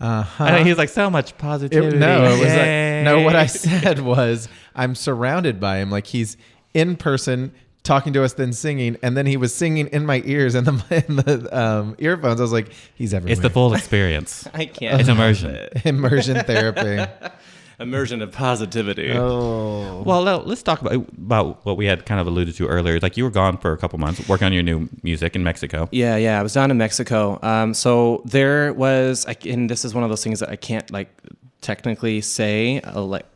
Uh 0.01 0.25
I 0.41 0.51
know, 0.51 0.59
huh. 0.59 0.65
he's 0.65 0.77
like 0.77 0.89
so 0.89 1.09
much 1.09 1.39
positivity. 1.39 1.99
no, 1.99 2.25
it 2.25 2.41
was 2.41 2.53
like, 2.53 3.05
no. 3.05 3.21
What 3.21 3.37
I 3.37 3.47
said 3.47 4.01
was 4.05 4.49
I'm 4.75 4.97
surrounded 4.97 5.61
by 5.61 5.77
him. 5.77 5.89
Like 5.89 6.09
he's 6.09 6.37
in 6.75 6.97
person 6.97 7.53
talking 7.85 8.13
to 8.15 8.25
us, 8.25 8.33
then 8.33 8.53
singing, 8.53 8.97
and 9.05 9.17
then 9.17 9.27
he 9.27 9.37
was 9.37 9.55
singing 9.55 9.87
in 9.87 10.05
my 10.05 10.21
ears 10.25 10.57
and 10.57 10.67
the 10.67 11.05
in 11.09 11.15
the 11.15 11.57
um, 11.57 11.95
earphones. 12.01 12.41
I 12.41 12.43
was 12.43 12.53
like, 12.53 12.73
he's 12.97 13.15
everywhere. 13.15 13.35
It's 13.35 13.41
the 13.41 13.51
full 13.51 13.73
experience. 13.75 14.49
I 14.53 14.65
can't. 14.67 15.01
It's 15.01 15.09
immersion. 15.09 15.69
immersion 15.85 16.41
therapy. 16.43 17.07
Immersion 17.81 18.23
of 18.23 18.33
positivity. 18.33 19.13
Oh, 19.13 20.03
Well, 20.03 20.25
now, 20.25 20.39
let's 20.39 20.65
talk 20.65 20.81
about 20.81 20.95
about 20.95 21.65
what 21.65 21.77
we 21.77 21.87
had 21.87 22.05
kind 22.07 22.21
of 22.21 22.27
alluded 22.27 22.57
to 22.57 22.67
earlier. 22.67 22.99
Like 22.99 23.17
you 23.17 23.23
were 23.23 23.31
gone 23.31 23.57
for 23.57 23.73
a 23.73 23.77
couple 23.79 23.99
months 24.01 24.29
working 24.29 24.47
on 24.47 24.53
your 24.53 24.65
new 24.65 24.89
music 25.05 25.37
in 25.37 25.45
Mexico. 25.45 25.89
Yeah, 25.93 26.17
yeah. 26.17 26.41
I 26.41 26.43
was 26.43 26.53
down 26.55 26.73
in 26.73 26.79
Mexico. 26.79 27.39
Um, 27.43 27.75
so 27.75 28.23
there 28.25 28.73
was, 28.73 29.25
and 29.47 29.71
this 29.71 29.85
is 29.85 29.95
one 29.95 30.03
of 30.03 30.11
those 30.11 30.25
things 30.25 30.41
that 30.41 30.49
I 30.49 30.57
can't 30.57 30.91
like 30.91 31.09
technically 31.61 32.21
say 32.21 32.81
uh, 32.81 33.01
like 33.03 33.27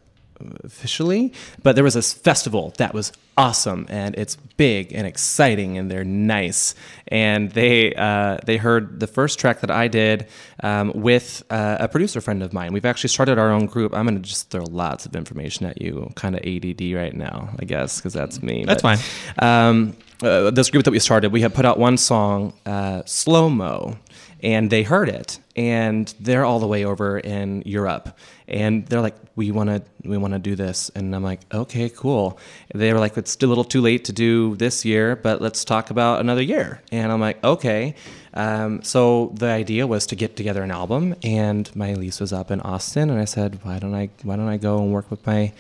officially, 0.65 1.33
but 1.63 1.75
there 1.75 1.85
was 1.85 1.95
this 1.95 2.13
festival 2.13 2.73
that 2.79 2.95
was 2.95 3.13
awesome 3.39 3.87
and 3.89 4.15
it's 4.17 4.37
big 4.57 4.93
and 4.93 5.07
exciting 5.07 5.79
and 5.79 5.91
they're 5.91 6.05
nice. 6.05 6.75
And 7.09 7.51
they 7.53 7.95
uh, 7.95 8.39
they 8.45 8.57
heard 8.57 9.01
the 9.01 9.07
first 9.07 9.39
track 9.39 9.61
that 9.61 9.71
I 9.71 9.89
did 9.89 10.27
um, 10.63 10.93
with 10.95 11.43
uh, 11.51 11.77
a 11.81 11.89
producer 11.89 12.21
friend 12.21 12.43
of 12.43 12.53
mine. 12.53 12.73
We've 12.73 12.85
actually 12.85 13.09
started 13.09 13.39
our 13.39 13.51
own 13.51 13.67
group. 13.67 13.95
I'm 13.95 14.05
gonna 14.07 14.21
just 14.21 14.51
throw 14.51 14.65
lots 14.65 15.07
of 15.07 15.15
information 15.17 15.67
at 15.67 15.81
you, 15.81 16.11
kind 16.17 16.35
of 16.35 16.43
ADD 16.45 16.93
right 16.95 17.15
now, 17.15 17.51
I 17.59 17.65
guess, 17.65 17.97
because 17.99 18.13
that's 18.13 18.43
me. 18.43 18.65
That's 18.65 18.83
But, 18.83 18.99
fine. 18.99 19.69
um, 19.69 19.97
uh, 20.23 20.51
this 20.53 20.71
group 20.71 20.85
that 20.85 20.93
we 20.93 21.01
started, 21.01 21.33
we 21.33 21.41
had 21.41 21.53
put 21.53 21.65
out 21.65 21.79
one 21.79 21.97
song, 21.97 22.53
uh, 22.65 23.03
Slow 23.07 23.49
Mo, 23.51 23.99
and 24.43 24.71
they 24.71 24.83
heard 24.83 25.09
it, 25.09 25.39
and 25.55 26.13
they're 26.19 26.45
all 26.45 26.59
the 26.59 26.67
way 26.67 26.85
over 26.85 27.19
in 27.19 27.63
Europe, 27.65 28.17
and 28.49 28.87
they're 28.87 29.01
like, 29.01 29.17
"We 29.37 29.51
want 29.51 29.71
to, 29.71 29.83
we 30.09 30.17
want 30.19 30.33
to 30.35 30.39
do 30.39 30.57
this," 30.57 30.91
and 30.95 31.15
I'm 31.15 31.23
like, 31.23 31.41
"Okay, 31.53 31.89
cool." 31.89 32.39
They 32.75 32.93
were 32.93 32.99
like, 32.99 33.17
"It's 33.17 33.37
a 33.41 33.47
little 33.47 33.65
too 33.65 33.81
late 33.81 34.05
to 34.07 34.13
do 34.13 34.57
this 34.57 34.85
year, 34.85 35.17
but 35.17 35.41
let's 35.41 35.65
talk 35.65 35.91
about 35.91 36.21
another 36.21 36.43
year," 36.43 36.81
and 36.91 37.13
I'm 37.13 37.21
like, 37.21 37.43
"Okay." 37.45 37.95
Um, 38.35 38.83
so 38.83 39.33
the 39.35 39.47
idea 39.47 39.87
was 39.87 40.07
to 40.07 40.17
get 40.17 40.37
together 40.37 40.63
an 40.63 40.71
album, 40.71 41.15
and 41.23 41.75
my 41.77 41.95
lease 41.95 42.19
was 42.19 42.33
up 42.33 42.51
in 42.51 42.61
Austin, 42.63 43.11
and 43.11 43.21
I 43.21 43.27
said, 43.27 43.61
"Why 43.63 43.79
don't 43.79 43.95
I, 43.95 44.11
why 44.23 44.37
don't 44.37 44.49
I 44.49 44.57
go 44.57 44.79
and 44.79 44.93
work 44.93 45.11
with 45.11 45.27
my." 45.27 45.53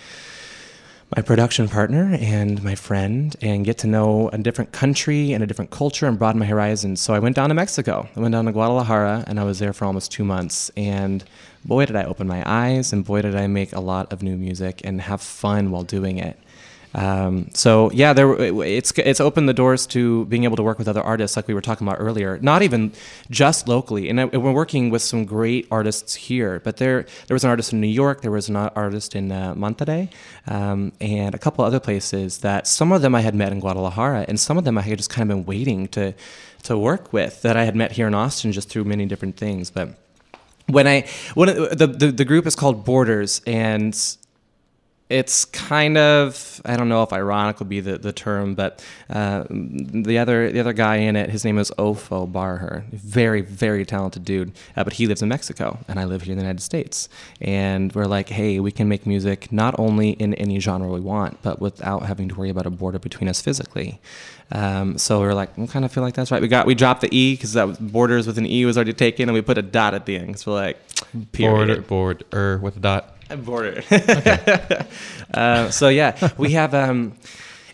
My 1.14 1.20
production 1.20 1.68
partner 1.68 2.16
and 2.20 2.62
my 2.62 2.74
friend 2.74 3.36
and 3.42 3.66
get 3.66 3.76
to 3.76 3.86
know 3.86 4.30
a 4.32 4.38
different 4.38 4.72
country 4.72 5.32
and 5.32 5.44
a 5.44 5.46
different 5.46 5.70
culture 5.70 6.06
and 6.06 6.18
broaden 6.18 6.38
my 6.38 6.46
horizons. 6.46 7.02
So 7.02 7.12
I 7.12 7.18
went 7.18 7.36
down 7.36 7.50
to 7.50 7.54
Mexico. 7.54 8.08
I 8.16 8.20
went 8.20 8.32
down 8.32 8.46
to 8.46 8.52
Guadalajara 8.52 9.24
and 9.26 9.38
I 9.38 9.44
was 9.44 9.58
there 9.58 9.74
for 9.74 9.84
almost 9.84 10.10
two 10.10 10.24
months. 10.24 10.70
And 10.74 11.22
boy, 11.66 11.84
did 11.84 11.96
I 11.96 12.04
open 12.04 12.26
my 12.26 12.42
eyes 12.46 12.94
and 12.94 13.04
boy, 13.04 13.22
did 13.22 13.36
I 13.36 13.46
make 13.46 13.74
a 13.74 13.80
lot 13.80 14.10
of 14.10 14.22
new 14.22 14.36
music 14.36 14.80
and 14.84 15.02
have 15.02 15.20
fun 15.20 15.70
while 15.70 15.82
doing 15.82 16.16
it. 16.16 16.38
Um, 16.94 17.48
so 17.54 17.90
yeah, 17.92 18.12
there 18.12 18.34
it's 18.38 18.92
it's 18.92 19.20
opened 19.20 19.48
the 19.48 19.54
doors 19.54 19.86
to 19.88 20.26
being 20.26 20.44
able 20.44 20.56
to 20.56 20.62
work 20.62 20.78
with 20.78 20.88
other 20.88 21.00
artists, 21.00 21.36
like 21.36 21.48
we 21.48 21.54
were 21.54 21.60
talking 21.60 21.86
about 21.86 21.98
earlier. 22.00 22.38
Not 22.40 22.62
even 22.62 22.92
just 23.30 23.68
locally, 23.68 24.08
and 24.08 24.20
I, 24.20 24.24
we're 24.26 24.52
working 24.52 24.90
with 24.90 25.02
some 25.02 25.24
great 25.24 25.66
artists 25.70 26.14
here. 26.14 26.60
But 26.60 26.76
there 26.76 27.06
there 27.26 27.34
was 27.34 27.44
an 27.44 27.50
artist 27.50 27.72
in 27.72 27.80
New 27.80 27.86
York, 27.86 28.20
there 28.20 28.30
was 28.30 28.48
an 28.48 28.56
artist 28.56 29.14
in 29.14 29.32
uh, 29.32 29.54
Monterrey, 29.54 30.10
um, 30.46 30.92
and 31.00 31.34
a 31.34 31.38
couple 31.38 31.64
other 31.64 31.80
places 31.80 32.38
that 32.38 32.66
some 32.66 32.92
of 32.92 33.02
them 33.02 33.14
I 33.14 33.20
had 33.20 33.34
met 33.34 33.52
in 33.52 33.60
Guadalajara, 33.60 34.26
and 34.28 34.38
some 34.38 34.58
of 34.58 34.64
them 34.64 34.76
I 34.76 34.82
had 34.82 34.98
just 34.98 35.10
kind 35.10 35.30
of 35.30 35.36
been 35.36 35.46
waiting 35.46 35.88
to 35.88 36.14
to 36.64 36.78
work 36.78 37.12
with 37.12 37.42
that 37.42 37.56
I 37.56 37.64
had 37.64 37.74
met 37.74 37.92
here 37.92 38.06
in 38.06 38.14
Austin 38.14 38.52
just 38.52 38.68
through 38.68 38.84
many 38.84 39.06
different 39.06 39.36
things. 39.36 39.70
But 39.70 39.98
when 40.66 40.86
I 40.86 41.08
when 41.34 41.48
the, 41.48 41.86
the 41.86 42.12
the 42.12 42.24
group 42.24 42.46
is 42.46 42.54
called 42.54 42.84
Borders 42.84 43.40
and 43.46 43.94
it's 45.12 45.44
kind 45.44 45.98
of 45.98 46.60
I 46.64 46.76
don't 46.76 46.88
know 46.88 47.02
if 47.02 47.12
ironic 47.12 47.58
would 47.58 47.68
be 47.68 47.80
the, 47.80 47.98
the 47.98 48.12
term, 48.12 48.54
but 48.54 48.82
uh, 49.10 49.44
the 49.50 50.18
other 50.18 50.50
the 50.50 50.58
other 50.58 50.72
guy 50.72 50.96
in 50.96 51.16
it, 51.16 51.28
his 51.28 51.44
name 51.44 51.58
is 51.58 51.70
Ofo 51.72 52.30
Barher, 52.30 52.84
very 52.90 53.42
very 53.42 53.84
talented 53.84 54.24
dude, 54.24 54.52
uh, 54.76 54.84
but 54.84 54.94
he 54.94 55.06
lives 55.06 55.20
in 55.20 55.28
Mexico 55.28 55.78
and 55.86 56.00
I 56.00 56.04
live 56.04 56.22
here 56.22 56.32
in 56.32 56.38
the 56.38 56.44
United 56.44 56.62
States, 56.62 57.08
and 57.40 57.94
we're 57.94 58.06
like, 58.06 58.30
hey, 58.30 58.58
we 58.58 58.72
can 58.72 58.88
make 58.88 59.06
music 59.06 59.52
not 59.52 59.78
only 59.78 60.10
in 60.10 60.34
any 60.34 60.58
genre 60.60 60.88
we 60.88 61.00
want, 61.00 61.42
but 61.42 61.60
without 61.60 62.04
having 62.04 62.28
to 62.30 62.34
worry 62.34 62.50
about 62.50 62.66
a 62.66 62.70
border 62.70 62.98
between 62.98 63.28
us 63.28 63.42
physically. 63.42 64.00
Um, 64.50 64.98
so 64.98 65.20
we 65.20 65.26
are 65.26 65.34
like, 65.34 65.56
we 65.56 65.66
kind 65.66 65.84
of 65.84 65.92
feel 65.92 66.02
like 66.02 66.14
that's 66.14 66.30
right. 66.30 66.40
We 66.40 66.48
got 66.48 66.66
we 66.66 66.74
dropped 66.74 67.02
the 67.02 67.14
e 67.14 67.34
because 67.34 67.52
that 67.52 67.66
was 67.66 67.78
borders 67.78 68.26
with 68.26 68.38
an 68.38 68.46
e 68.46 68.64
was 68.64 68.76
already 68.76 68.92
taken, 68.92 69.28
and 69.28 69.34
we 69.34 69.42
put 69.42 69.58
a 69.58 69.62
dot 69.62 69.94
at 69.94 70.06
the 70.06 70.16
end. 70.16 70.38
So 70.38 70.52
we're 70.52 70.60
like, 70.60 70.78
period. 71.32 71.86
Board, 71.86 71.86
board, 71.86 72.24
er, 72.32 72.58
with 72.58 72.76
a 72.76 72.80
dot. 72.80 73.11
Border. 73.36 73.82
uh, 75.34 75.70
so 75.70 75.88
yeah, 75.88 76.30
we 76.36 76.52
have. 76.52 76.74
Um, 76.74 77.14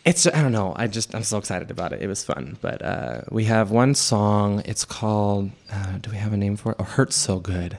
it's 0.05 0.27
I 0.27 0.43
don't 0.43 0.53
know. 0.53 0.73
I 0.77 0.87
just 0.87 1.15
I'm 1.15 1.23
so 1.23 1.39
excited 1.39 1.71
about 1.71 1.93
it. 1.93 2.01
It 2.01 2.07
was 2.07 2.25
fun, 2.25 2.57
but 2.61 2.83
uh, 2.83 3.21
we 3.31 3.45
have 3.45 3.71
one 3.71 3.95
song. 3.95 4.63
It's 4.65 4.85
called. 4.85 5.51
Uh, 5.71 5.99
do 5.99 6.11
we 6.11 6.17
have 6.17 6.33
a 6.33 6.37
name 6.37 6.57
for 6.57 6.73
it? 6.73 6.77
Oh, 6.79 6.85
hurts 6.85 7.17
so 7.17 7.39
good. 7.41 7.79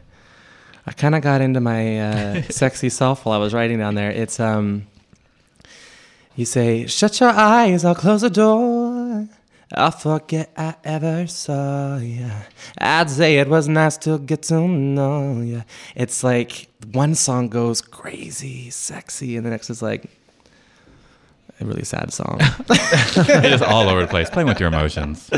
I 0.85 0.91
kind 0.91 1.15
of 1.15 1.21
got 1.21 1.41
into 1.41 1.59
my 1.59 1.99
uh, 1.99 2.41
sexy 2.49 2.89
self 2.89 3.25
while 3.25 3.35
I 3.35 3.43
was 3.43 3.53
writing 3.53 3.79
down 3.79 3.95
there. 3.95 4.11
It's 4.11 4.39
um. 4.39 4.87
You 6.35 6.45
say, 6.45 6.87
shut 6.87 7.19
your 7.19 7.31
eyes, 7.31 7.83
I'll 7.83 7.95
close 7.95 8.21
the 8.21 8.29
door. 8.29 8.88
I'll 9.75 9.91
forget 9.91 10.51
I 10.57 10.75
ever 10.83 11.27
saw 11.27 11.97
you. 11.97 12.29
I'd 12.79 13.09
say 13.09 13.37
it 13.37 13.47
was 13.47 13.67
nice 13.67 13.97
to 13.99 14.17
get 14.17 14.41
to 14.43 14.67
know 14.67 15.41
you. 15.41 15.63
It's 15.95 16.23
like 16.23 16.67
one 16.91 17.13
song 17.15 17.49
goes 17.49 17.81
crazy, 17.81 18.71
sexy, 18.71 19.37
and 19.37 19.45
the 19.45 19.51
next 19.51 19.69
is 19.69 19.81
like 19.81 20.05
a 21.61 21.65
really 21.65 21.83
sad 21.83 22.11
song. 22.13 22.37
it 22.69 23.45
is 23.53 23.61
all 23.61 23.89
over 23.89 24.01
the 24.01 24.07
place, 24.07 24.29
playing 24.29 24.47
with 24.47 24.59
your 24.59 24.69
emotions. 24.69 25.29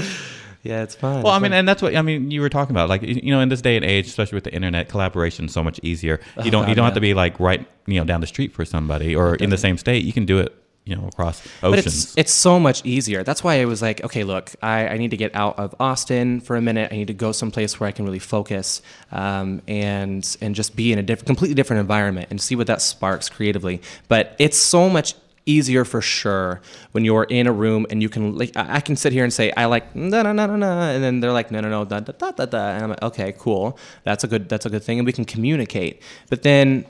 yeah, 0.63 0.83
it's 0.83 0.95
fun. 0.95 1.23
Well, 1.23 1.33
I 1.33 1.39
mean, 1.39 1.51
fun. 1.51 1.59
and 1.59 1.67
that's 1.67 1.81
what 1.81 1.93
I 1.95 2.01
mean. 2.01 2.31
You 2.31 2.39
were 2.41 2.49
talking 2.49 2.73
about, 2.73 2.87
like 2.87 3.01
you 3.01 3.31
know, 3.31 3.41
in 3.41 3.49
this 3.49 3.61
day 3.61 3.75
and 3.75 3.83
age, 3.83 4.07
especially 4.07 4.35
with 4.37 4.45
the 4.45 4.53
internet, 4.53 4.87
collaboration 4.87 5.45
is 5.45 5.51
so 5.53 5.61
much 5.63 5.79
easier. 5.83 6.21
You 6.37 6.43
Oh, 6.45 6.49
don't 6.51 6.61
you 6.63 6.67
God, 6.67 6.75
don't 6.75 6.85
have 6.85 6.93
to 6.93 7.01
be 7.01 7.13
like 7.13 7.37
right, 7.39 7.67
you 7.85 7.95
know, 7.99 8.05
down 8.05 8.21
the 8.21 8.27
street 8.27 8.53
for 8.53 8.63
somebody 8.63 9.13
or 9.15 9.35
in 9.35 9.49
the 9.49 9.57
same 9.57 9.77
state. 9.77 10.05
You 10.05 10.13
can 10.13 10.25
do 10.25 10.37
it, 10.39 10.55
you 10.83 10.95
know, 10.95 11.07
across 11.07 11.47
but 11.61 11.79
oceans. 11.79 11.85
it's 11.85 12.17
it's 12.17 12.31
so 12.31 12.59
much 12.59 12.83
easier. 12.85 13.23
That's 13.23 13.43
why 13.43 13.61
I 13.61 13.65
was 13.65 13.81
like, 13.81 14.03
okay, 14.03 14.23
look, 14.23 14.51
I, 14.63 14.87
I 14.87 14.97
need 14.97 15.11
to 15.11 15.17
get 15.17 15.35
out 15.35 15.59
of 15.59 15.75
Austin 15.79 16.41
for 16.41 16.55
a 16.55 16.61
minute. 16.61 16.91
I 16.91 16.95
need 16.95 17.07
to 17.07 17.13
go 17.13 17.31
someplace 17.31 17.79
where 17.79 17.87
I 17.87 17.91
can 17.91 18.05
really 18.05 18.19
focus 18.19 18.81
um, 19.11 19.61
and 19.67 20.37
and 20.41 20.55
just 20.55 20.75
be 20.75 20.91
in 20.91 20.97
a 20.99 21.03
diff- 21.03 21.25
completely 21.25 21.53
different 21.53 21.81
environment 21.81 22.27
and 22.31 22.41
see 22.41 22.55
what 22.55 22.67
that 22.67 22.81
sparks 22.81 23.29
creatively. 23.29 23.81
But 24.07 24.35
it's 24.39 24.57
so 24.57 24.89
much 24.89 25.13
easier 25.45 25.85
for 25.85 26.01
sure 26.01 26.61
when 26.91 27.03
you're 27.03 27.23
in 27.23 27.47
a 27.47 27.51
room 27.51 27.85
and 27.89 28.01
you 28.01 28.09
can 28.09 28.37
like 28.37 28.51
I 28.55 28.79
can 28.79 28.95
sit 28.95 29.11
here 29.11 29.23
and 29.23 29.33
say 29.33 29.51
I 29.51 29.65
like 29.65 29.95
no 29.95 30.21
no 30.21 30.31
no 30.31 30.45
no 30.45 30.55
no 30.55 30.79
and 30.81 31.03
then 31.03 31.19
they're 31.19 31.31
like 31.31 31.51
no 31.51 31.61
no 31.61 31.69
no 31.69 31.85
da 31.85 31.99
da 31.99 32.13
da 32.13 32.31
da 32.31 32.45
da 32.45 32.69
and 32.69 32.83
I'm 32.83 32.89
like 32.89 33.01
okay 33.01 33.33
cool 33.37 33.77
that's 34.03 34.23
a 34.23 34.27
good 34.27 34.49
that's 34.49 34.67
a 34.67 34.69
good 34.69 34.83
thing 34.83 34.99
and 34.99 35.05
we 35.05 35.11
can 35.11 35.25
communicate 35.25 36.01
but 36.29 36.43
then 36.43 36.85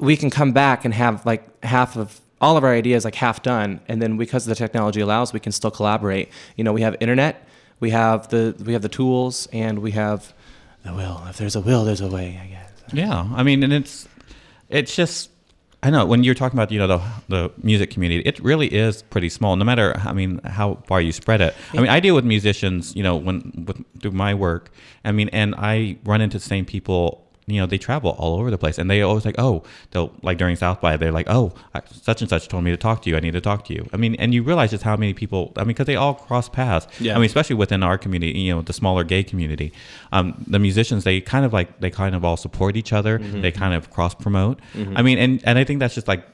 we 0.00 0.16
can 0.16 0.30
come 0.30 0.52
back 0.52 0.84
and 0.84 0.94
have 0.94 1.24
like 1.26 1.64
half 1.64 1.96
of 1.96 2.20
all 2.40 2.56
of 2.56 2.64
our 2.64 2.72
ideas 2.72 3.04
like 3.04 3.14
half 3.14 3.42
done 3.42 3.80
and 3.88 4.02
then 4.02 4.16
because 4.16 4.44
the 4.44 4.54
technology 4.54 5.00
allows 5.00 5.32
we 5.32 5.40
can 5.40 5.52
still 5.52 5.70
collaborate 5.70 6.28
you 6.56 6.64
know 6.64 6.72
we 6.72 6.82
have 6.82 6.96
internet 7.00 7.46
we 7.80 7.90
have 7.90 8.28
the 8.28 8.54
we 8.66 8.72
have 8.72 8.82
the 8.82 8.88
tools 8.88 9.48
and 9.52 9.78
we 9.78 9.92
have 9.92 10.32
the 10.84 10.92
will 10.92 11.22
if 11.28 11.38
there's 11.38 11.56
a 11.56 11.60
will 11.60 11.84
there's 11.84 12.00
a 12.02 12.08
way 12.08 12.38
i 12.42 12.46
guess 12.46 12.70
Yeah, 12.92 13.26
I 13.34 13.42
mean, 13.42 13.62
and 13.62 13.72
it's 13.72 14.06
it's 14.68 14.94
just 14.94 15.30
I 15.82 15.90
know 15.90 16.04
when 16.06 16.22
you're 16.24 16.34
talking 16.34 16.58
about 16.58 16.70
you 16.70 16.78
know 16.78 16.86
the 16.86 17.00
the 17.28 17.50
music 17.62 17.90
community, 17.90 18.22
it 18.28 18.38
really 18.40 18.68
is 18.68 19.02
pretty 19.02 19.28
small. 19.30 19.56
No 19.56 19.64
matter 19.64 19.98
I 20.04 20.12
mean 20.12 20.40
how 20.44 20.78
far 20.86 21.00
you 21.00 21.12
spread 21.12 21.40
it. 21.40 21.54
I 21.72 21.80
mean, 21.80 21.88
I 21.88 22.00
deal 22.00 22.14
with 22.14 22.24
musicians, 22.24 22.94
you 22.94 23.02
know, 23.02 23.16
when 23.16 23.64
with 23.66 23.82
through 24.00 24.12
my 24.12 24.34
work. 24.34 24.70
I 25.04 25.12
mean, 25.12 25.28
and 25.32 25.54
I 25.56 25.96
run 26.04 26.20
into 26.20 26.38
the 26.38 26.44
same 26.44 26.64
people. 26.66 27.23
You 27.46 27.60
know, 27.60 27.66
they 27.66 27.78
travel 27.78 28.12
all 28.18 28.38
over 28.38 28.50
the 28.50 28.58
place, 28.58 28.78
and 28.78 28.90
they 28.90 29.02
always 29.02 29.24
like, 29.24 29.34
oh, 29.38 29.62
they'll 29.90 30.12
like 30.22 30.38
during 30.38 30.56
South 30.56 30.80
by, 30.80 30.96
they're 30.96 31.12
like, 31.12 31.26
oh, 31.28 31.52
such 31.90 32.22
and 32.22 32.28
such 32.28 32.48
told 32.48 32.64
me 32.64 32.70
to 32.70 32.76
talk 32.76 33.02
to 33.02 33.10
you. 33.10 33.16
I 33.16 33.20
need 33.20 33.32
to 33.32 33.40
talk 33.40 33.64
to 33.66 33.74
you. 33.74 33.86
I 33.92 33.96
mean, 33.96 34.14
and 34.16 34.32
you 34.32 34.42
realize 34.42 34.70
just 34.70 34.84
how 34.84 34.96
many 34.96 35.12
people. 35.12 35.52
I 35.56 35.60
mean, 35.60 35.68
because 35.68 35.86
they 35.86 35.96
all 35.96 36.14
cross 36.14 36.48
paths. 36.48 36.86
Yeah. 37.00 37.12
I 37.14 37.16
mean, 37.16 37.26
especially 37.26 37.56
within 37.56 37.82
our 37.82 37.98
community, 37.98 38.38
you 38.38 38.54
know, 38.54 38.62
the 38.62 38.72
smaller 38.72 39.04
gay 39.04 39.22
community, 39.22 39.72
um, 40.12 40.42
the 40.46 40.58
musicians 40.58 41.04
they 41.04 41.20
kind 41.20 41.44
of 41.44 41.52
like 41.52 41.80
they 41.80 41.90
kind 41.90 42.14
of 42.14 42.24
all 42.24 42.36
support 42.36 42.76
each 42.76 42.92
other. 42.92 43.18
They 43.18 43.52
kind 43.52 43.74
of 43.74 43.90
cross 43.90 44.14
promote. 44.14 44.60
I 44.96 45.02
mean, 45.02 45.18
and 45.18 45.42
and 45.44 45.58
I 45.58 45.64
think 45.64 45.80
that's 45.80 45.94
just 45.94 46.08
like 46.08 46.24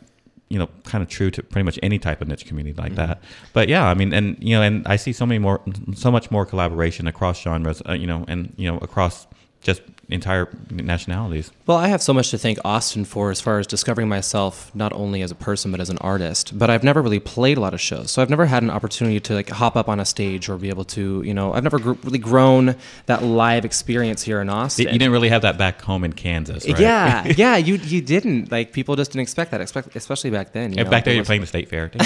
you 0.49 0.59
know 0.59 0.69
kind 0.85 1.03
of 1.03 1.09
true 1.09 1.31
to 1.31 1.43
pretty 1.43 1.65
much 1.65 1.79
any 1.83 1.99
type 1.99 2.21
of 2.21 2.29
niche 2.29 2.45
community 2.45 2.81
like 2.81 2.95
that. 2.97 3.23
But 3.53 3.69
yeah, 3.69 3.87
I 3.87 3.95
mean, 3.95 4.13
and 4.13 4.37
you 4.41 4.55
know, 4.57 4.63
and 4.63 4.87
I 4.87 4.97
see 4.97 5.13
so 5.13 5.25
many 5.25 5.39
more, 5.39 5.61
so 5.95 6.11
much 6.11 6.31
more 6.31 6.45
collaboration 6.45 7.07
across 7.07 7.41
genres. 7.41 7.83
Uh, 7.89 7.93
you 7.93 8.07
know, 8.07 8.25
and 8.29 8.53
you 8.57 8.71
know 8.71 8.79
across 8.79 9.27
just 9.63 9.83
entire 10.11 10.49
nationalities. 10.71 11.51
Well, 11.67 11.77
I 11.79 11.89
have 11.89 12.03
so 12.03 12.13
much 12.13 12.31
to 12.31 12.39
thank 12.39 12.59
Austin 12.65 13.05
for 13.05 13.31
as 13.31 13.41
far 13.41 13.59
as 13.59 13.67
discovering 13.67 14.09
myself 14.09 14.71
not 14.75 14.93
only 14.93 15.23
as 15.23 15.31
a 15.31 15.35
person 15.35 15.71
but 15.71 15.81
as 15.81 15.89
an 15.91 15.99
artist. 15.99 16.59
But 16.59 16.71
I've 16.71 16.83
never 16.85 17.01
really 17.03 17.21
played 17.21 17.57
a 17.59 17.61
lot 17.61 17.75
of 17.75 17.81
shows, 17.81 18.11
so 18.11 18.21
I've 18.23 18.31
never 18.31 18.47
had 18.47 18.63
an 18.63 18.71
opportunity 18.71 19.21
to 19.21 19.35
like 19.35 19.49
hop 19.51 19.77
up 19.77 19.89
on 19.89 20.01
a 20.01 20.05
stage 20.05 20.49
or 20.49 20.57
be 20.57 20.69
able 20.69 20.85
to, 20.87 21.23
you 21.25 21.35
know, 21.35 21.53
I've 21.53 21.63
never 21.63 21.79
gr- 21.79 21.93
really 22.05 22.19
grown 22.19 22.77
that 23.07 23.23
live 23.23 23.65
experience 23.65 24.23
here 24.23 24.41
in 24.41 24.49
Austin. 24.49 24.87
You 24.87 24.99
didn't 24.99 25.13
really 25.13 25.29
have 25.29 25.43
that 25.43 25.59
back 25.59 25.81
home 25.83 26.05
in 26.05 26.13
Kansas, 26.13 26.67
right? 26.69 26.79
Yeah, 26.81 27.27
yeah, 27.37 27.57
you 27.57 27.77
you 27.77 28.01
didn't 28.01 28.51
like 28.51 28.73
people 28.73 28.97
just 28.97 29.13
didn't 29.13 29.23
expect 29.23 29.51
that, 29.53 29.61
expect, 29.61 29.95
especially 29.97 30.31
back 30.31 30.53
then. 30.53 30.73
You 30.73 30.79
Yeah, 30.79 30.83
know, 30.85 30.91
back 30.91 31.05
there, 31.05 31.15
you're 31.15 31.25
playing 31.25 31.41
the 31.43 31.47
state 31.47 31.69
fair. 31.69 31.89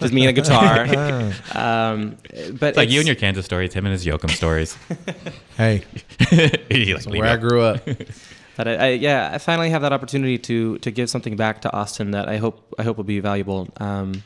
just 0.00 0.12
me 0.12 0.26
and 0.26 0.30
a 0.30 0.32
guitar. 0.32 0.80
um, 1.54 2.16
but 2.58 2.68
It's 2.70 2.76
like 2.76 2.90
you 2.90 3.00
and 3.00 3.06
your 3.06 3.16
Kansas 3.16 3.44
stories, 3.44 3.72
him 3.74 3.86
and 3.86 3.92
his 3.92 4.04
Yoakum 4.04 4.30
stories. 4.30 4.76
Hey, 5.56 5.84
He, 5.94 5.99
like, 6.32 6.70
leave 6.70 7.06
where 7.06 7.28
I 7.28 7.36
grew 7.36 7.62
up. 7.62 7.86
But 8.56 8.68
I, 8.68 8.74
I, 8.74 8.88
yeah, 8.88 9.30
I 9.32 9.38
finally 9.38 9.70
have 9.70 9.80
that 9.80 9.92
opportunity 9.94 10.36
to 10.36 10.76
to 10.80 10.90
give 10.90 11.08
something 11.08 11.34
back 11.34 11.62
to 11.62 11.72
Austin 11.72 12.10
that 12.10 12.28
I 12.28 12.36
hope 12.36 12.74
I 12.78 12.82
hope 12.82 12.98
will 12.98 13.04
be 13.04 13.18
valuable. 13.18 13.68
Um, 13.78 14.22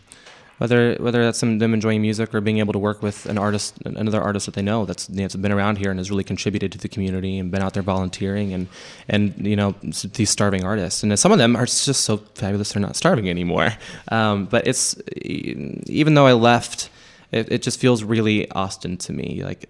whether 0.59 0.95
whether 0.97 1.25
that's 1.25 1.39
some, 1.39 1.59
them 1.59 1.75
enjoying 1.75 2.01
music 2.01 2.35
or 2.35 2.41
being 2.41 2.59
able 2.59 2.73
to 2.73 2.79
work 2.79 3.03
with 3.03 3.27
an 3.27 3.39
artist, 3.39 3.79
another 3.85 4.21
artist 4.21 4.47
that 4.47 4.55
they 4.55 4.63
know 4.63 4.85
that's 4.85 5.09
you 5.09 5.17
know, 5.17 5.23
that's 5.23 5.37
been 5.37 5.53
around 5.53 5.79
here 5.79 5.91
and 5.91 6.01
has 6.01 6.11
really 6.11 6.25
contributed 6.25 6.73
to 6.73 6.79
the 6.79 6.89
community 6.89 7.39
and 7.39 7.51
been 7.51 7.63
out 7.63 7.75
there 7.75 7.83
volunteering 7.83 8.53
and 8.53 8.69
and 9.09 9.35
you 9.47 9.57
know 9.57 9.75
these 10.15 10.31
starving 10.31 10.65
artists 10.65 11.03
and 11.03 11.17
some 11.19 11.33
of 11.33 11.39
them 11.39 11.55
are 11.57 11.67
just 11.67 12.03
so 12.03 12.17
fabulous 12.35 12.73
they're 12.73 12.81
not 12.81 12.97
starving 12.97 13.29
anymore. 13.29 13.73
Um, 14.09 14.47
but 14.47 14.67
it's 14.67 14.97
even 15.17 16.15
though 16.15 16.27
I 16.27 16.33
left, 16.33 16.89
it, 17.33 17.53
it 17.53 17.63
just 17.63 17.81
feels 17.81 18.03
really 18.03 18.51
Austin 18.51 18.97
to 18.99 19.13
me. 19.13 19.43
Like 19.45 19.69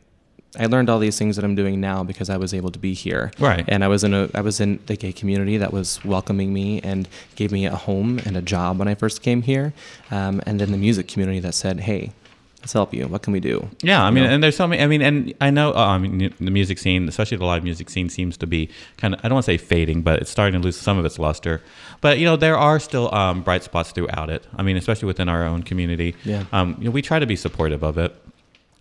I 0.59 0.67
learned 0.67 0.89
all 0.91 0.99
these 0.99 1.19
things 1.19 1.37
that 1.37 1.45
I'm 1.45 1.55
doing 1.55 1.81
now 1.81 2.05
because 2.05 2.31
I 2.31 2.37
was 2.37 2.55
able 2.55 2.71
to 2.71 2.79
be 2.79 2.95
here. 2.95 3.31
Right. 3.39 3.65
And 3.69 3.83
I 3.85 3.89
was 3.89 4.05
in 4.05 4.15
a 4.15 4.29
I 4.35 4.41
was 4.41 4.61
in 4.61 4.79
the 4.87 4.97
gay 4.97 5.13
community 5.13 5.57
that 5.59 5.73
was 5.73 6.05
welcoming 6.05 6.53
me 6.53 6.81
and 6.83 7.09
gave 7.37 7.51
me 7.53 7.67
a 7.67 7.75
home 7.77 8.21
and 8.25 8.37
a 8.37 8.43
job 8.43 8.79
when 8.79 8.89
I 8.89 8.95
first 8.95 9.23
came 9.23 9.43
here. 9.43 9.73
Um, 10.11 10.41
and 10.47 10.61
then 10.61 10.71
the 10.73 10.79
music 10.79 11.09
community 11.09 11.41
that 11.41 11.55
said, 11.55 11.81
"Hey, 11.81 12.13
let's 12.61 12.73
help 12.73 12.95
you. 12.95 13.09
What 13.09 13.23
can 13.23 13.33
we 13.33 13.41
do?" 13.41 13.69
Yeah, 13.83 14.03
I 14.05 14.11
mean, 14.11 14.23
You 14.23 14.29
know? 14.29 14.35
and 14.35 14.43
there's 14.45 14.57
so 14.57 14.67
many. 14.67 14.83
I 14.83 14.87
mean, 14.87 15.03
and 15.03 15.35
I 15.41 15.51
know. 15.51 15.73
Uh, 15.75 15.87
I 15.87 15.99
mean, 15.99 16.33
the 16.39 16.51
music 16.51 16.79
scene, 16.79 17.09
especially 17.09 17.37
the 17.39 17.45
live 17.47 17.65
music 17.65 17.91
scene, 17.91 18.09
seems 18.09 18.37
to 18.39 18.47
be 18.47 18.69
kind 18.97 19.15
of. 19.15 19.21
I 19.21 19.29
don't 19.29 19.35
want 19.35 19.47
to 19.47 19.53
say 19.53 19.59
fading, 19.59 20.03
but 20.03 20.21
it's 20.21 20.31
starting 20.31 20.61
to 20.61 20.65
lose 20.65 20.77
some 20.77 20.99
of 20.99 21.05
its 21.05 21.19
luster. 21.19 21.63
But 22.01 22.19
you 22.19 22.25
know, 22.27 22.37
there 22.37 22.57
are 22.57 22.79
still 22.79 23.13
um, 23.15 23.43
bright 23.43 23.65
spots 23.65 23.91
throughout 23.91 24.31
it. 24.31 24.47
I 24.57 24.63
mean, 24.63 24.77
especially 24.77 25.07
within 25.07 25.29
our 25.29 25.45
own 25.45 25.63
community. 25.63 26.15
Yeah. 26.25 26.45
Um, 26.53 26.77
you 26.79 26.85
know, 26.87 26.91
we 26.91 27.03
try 27.03 27.19
to 27.19 27.27
be 27.27 27.37
supportive 27.37 27.83
of 27.83 27.99
it. 27.99 28.15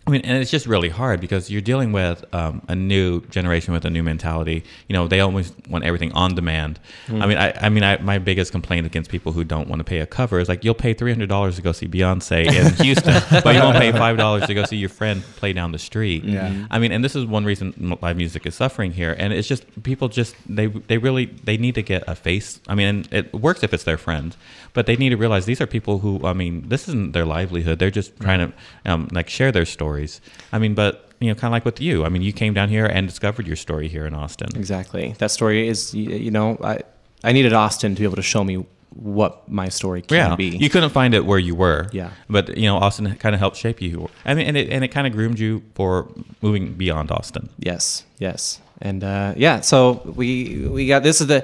I 0.06 0.10
mean, 0.10 0.20
and 0.22 0.36
it's 0.36 0.50
just 0.50 0.66
really 0.66 0.90
hard 0.90 1.20
because 1.20 1.50
you're 1.50 1.62
dealing 1.62 1.90
with 1.92 2.24
um, 2.34 2.60
a 2.68 2.74
new 2.74 3.22
generation 3.28 3.72
with 3.72 3.86
a 3.86 3.90
new 3.90 4.02
mentality. 4.02 4.62
You 4.86 4.92
know, 4.92 5.08
they 5.08 5.20
always 5.20 5.54
want 5.70 5.84
everything 5.84 6.12
on 6.12 6.34
demand. 6.34 6.78
I 7.08 7.26
mean, 7.26 7.38
I, 7.38 7.52
I 7.52 7.68
mean, 7.70 7.82
I, 7.84 7.96
my 7.98 8.18
biggest 8.18 8.52
complaint 8.52 8.84
against 8.84 9.10
people 9.10 9.32
who 9.32 9.44
don't 9.44 9.66
want 9.66 9.80
to 9.80 9.84
pay 9.84 10.00
a 10.00 10.06
cover 10.06 10.40
is 10.40 10.48
like, 10.48 10.62
you'll 10.62 10.74
pay 10.74 10.92
three 10.92 11.10
hundred 11.10 11.30
dollars 11.30 11.56
to 11.56 11.62
go 11.62 11.72
see 11.72 11.88
Beyonce 11.88 12.46
in 12.46 12.74
Houston, 12.84 13.22
but 13.42 13.54
you 13.54 13.62
won't 13.62 13.78
pay 13.78 13.92
five 13.92 14.18
dollars 14.18 14.46
to 14.46 14.54
go 14.54 14.64
see 14.64 14.76
your 14.76 14.90
friend 14.90 15.22
play 15.36 15.54
down 15.54 15.72
the 15.72 15.78
street. 15.78 16.24
Yeah. 16.24 16.66
I 16.70 16.78
mean, 16.78 16.92
and 16.92 17.02
this 17.02 17.16
is 17.16 17.24
one 17.24 17.46
reason 17.46 17.96
live 18.02 18.18
music 18.18 18.44
is 18.44 18.54
suffering 18.54 18.92
here, 18.92 19.16
and 19.18 19.32
it's 19.32 19.48
just 19.48 19.64
people 19.82 20.08
just 20.08 20.36
they 20.46 20.66
they 20.66 20.98
really 20.98 21.26
they 21.44 21.56
need 21.56 21.76
to 21.76 21.82
get 21.82 22.04
a 22.06 22.14
face. 22.14 22.60
I 22.68 22.74
mean, 22.74 22.86
and 22.88 23.08
it 23.12 23.32
works 23.32 23.62
if 23.62 23.72
it's 23.72 23.84
their 23.84 23.98
friend, 23.98 24.36
but 24.74 24.84
they 24.84 24.96
need 24.96 25.10
to 25.10 25.16
realize 25.16 25.46
these 25.46 25.62
are 25.62 25.66
people 25.66 26.00
who 26.00 26.26
I 26.26 26.34
mean, 26.34 26.68
this 26.68 26.88
isn't 26.88 27.12
their 27.12 27.24
livelihood. 27.24 27.78
They're 27.78 27.90
just 27.90 28.18
trying 28.20 28.40
to 28.40 28.52
um, 28.84 29.08
like 29.12 29.30
share 29.30 29.50
their 29.50 29.64
stories. 29.94 30.20
I 30.52 30.58
mean, 30.58 30.74
but 30.74 31.10
you 31.20 31.28
know, 31.28 31.34
kind 31.34 31.46
of 31.46 31.52
like 31.52 31.64
with 31.64 31.80
you. 31.80 32.04
I 32.04 32.08
mean, 32.08 32.22
you 32.22 32.32
came 32.32 32.54
down 32.54 32.68
here 32.68 32.86
and 32.86 33.06
discovered 33.08 33.46
your 33.46 33.56
story 33.56 33.88
here 33.88 34.06
in 34.06 34.14
Austin. 34.14 34.48
Exactly. 34.56 35.14
That 35.18 35.30
story 35.30 35.68
is, 35.68 35.94
you 35.94 36.30
know, 36.30 36.56
I 36.62 36.80
I 37.22 37.32
needed 37.32 37.52
Austin 37.52 37.94
to 37.94 38.00
be 38.00 38.04
able 38.04 38.16
to 38.16 38.22
show 38.22 38.44
me 38.44 38.64
what 38.96 39.48
my 39.48 39.68
story 39.70 40.02
can 40.02 40.16
Yeah, 40.16 40.36
be. 40.36 40.56
you 40.56 40.70
couldn't 40.70 40.90
find 40.90 41.14
it 41.14 41.24
where 41.24 41.38
you 41.40 41.54
were. 41.56 41.88
Yeah. 41.92 42.10
but 42.28 42.56
you 42.56 42.66
know, 42.68 42.76
Austin 42.76 43.14
kind 43.16 43.34
of 43.34 43.40
helped 43.40 43.56
shape 43.56 43.80
you. 43.80 44.08
I 44.24 44.34
mean, 44.34 44.46
and 44.46 44.56
it 44.56 44.68
and 44.70 44.84
it 44.84 44.88
kind 44.88 45.06
of 45.06 45.12
groomed 45.12 45.38
you 45.38 45.62
for 45.74 46.08
moving 46.42 46.74
beyond 46.74 47.10
Austin. 47.10 47.48
Yes, 47.58 48.04
yes, 48.18 48.60
and 48.82 49.02
uh, 49.02 49.34
yeah. 49.36 49.60
So 49.62 50.02
we 50.16 50.66
we 50.68 50.86
got 50.86 51.02
this 51.02 51.20
is 51.20 51.26
the 51.28 51.40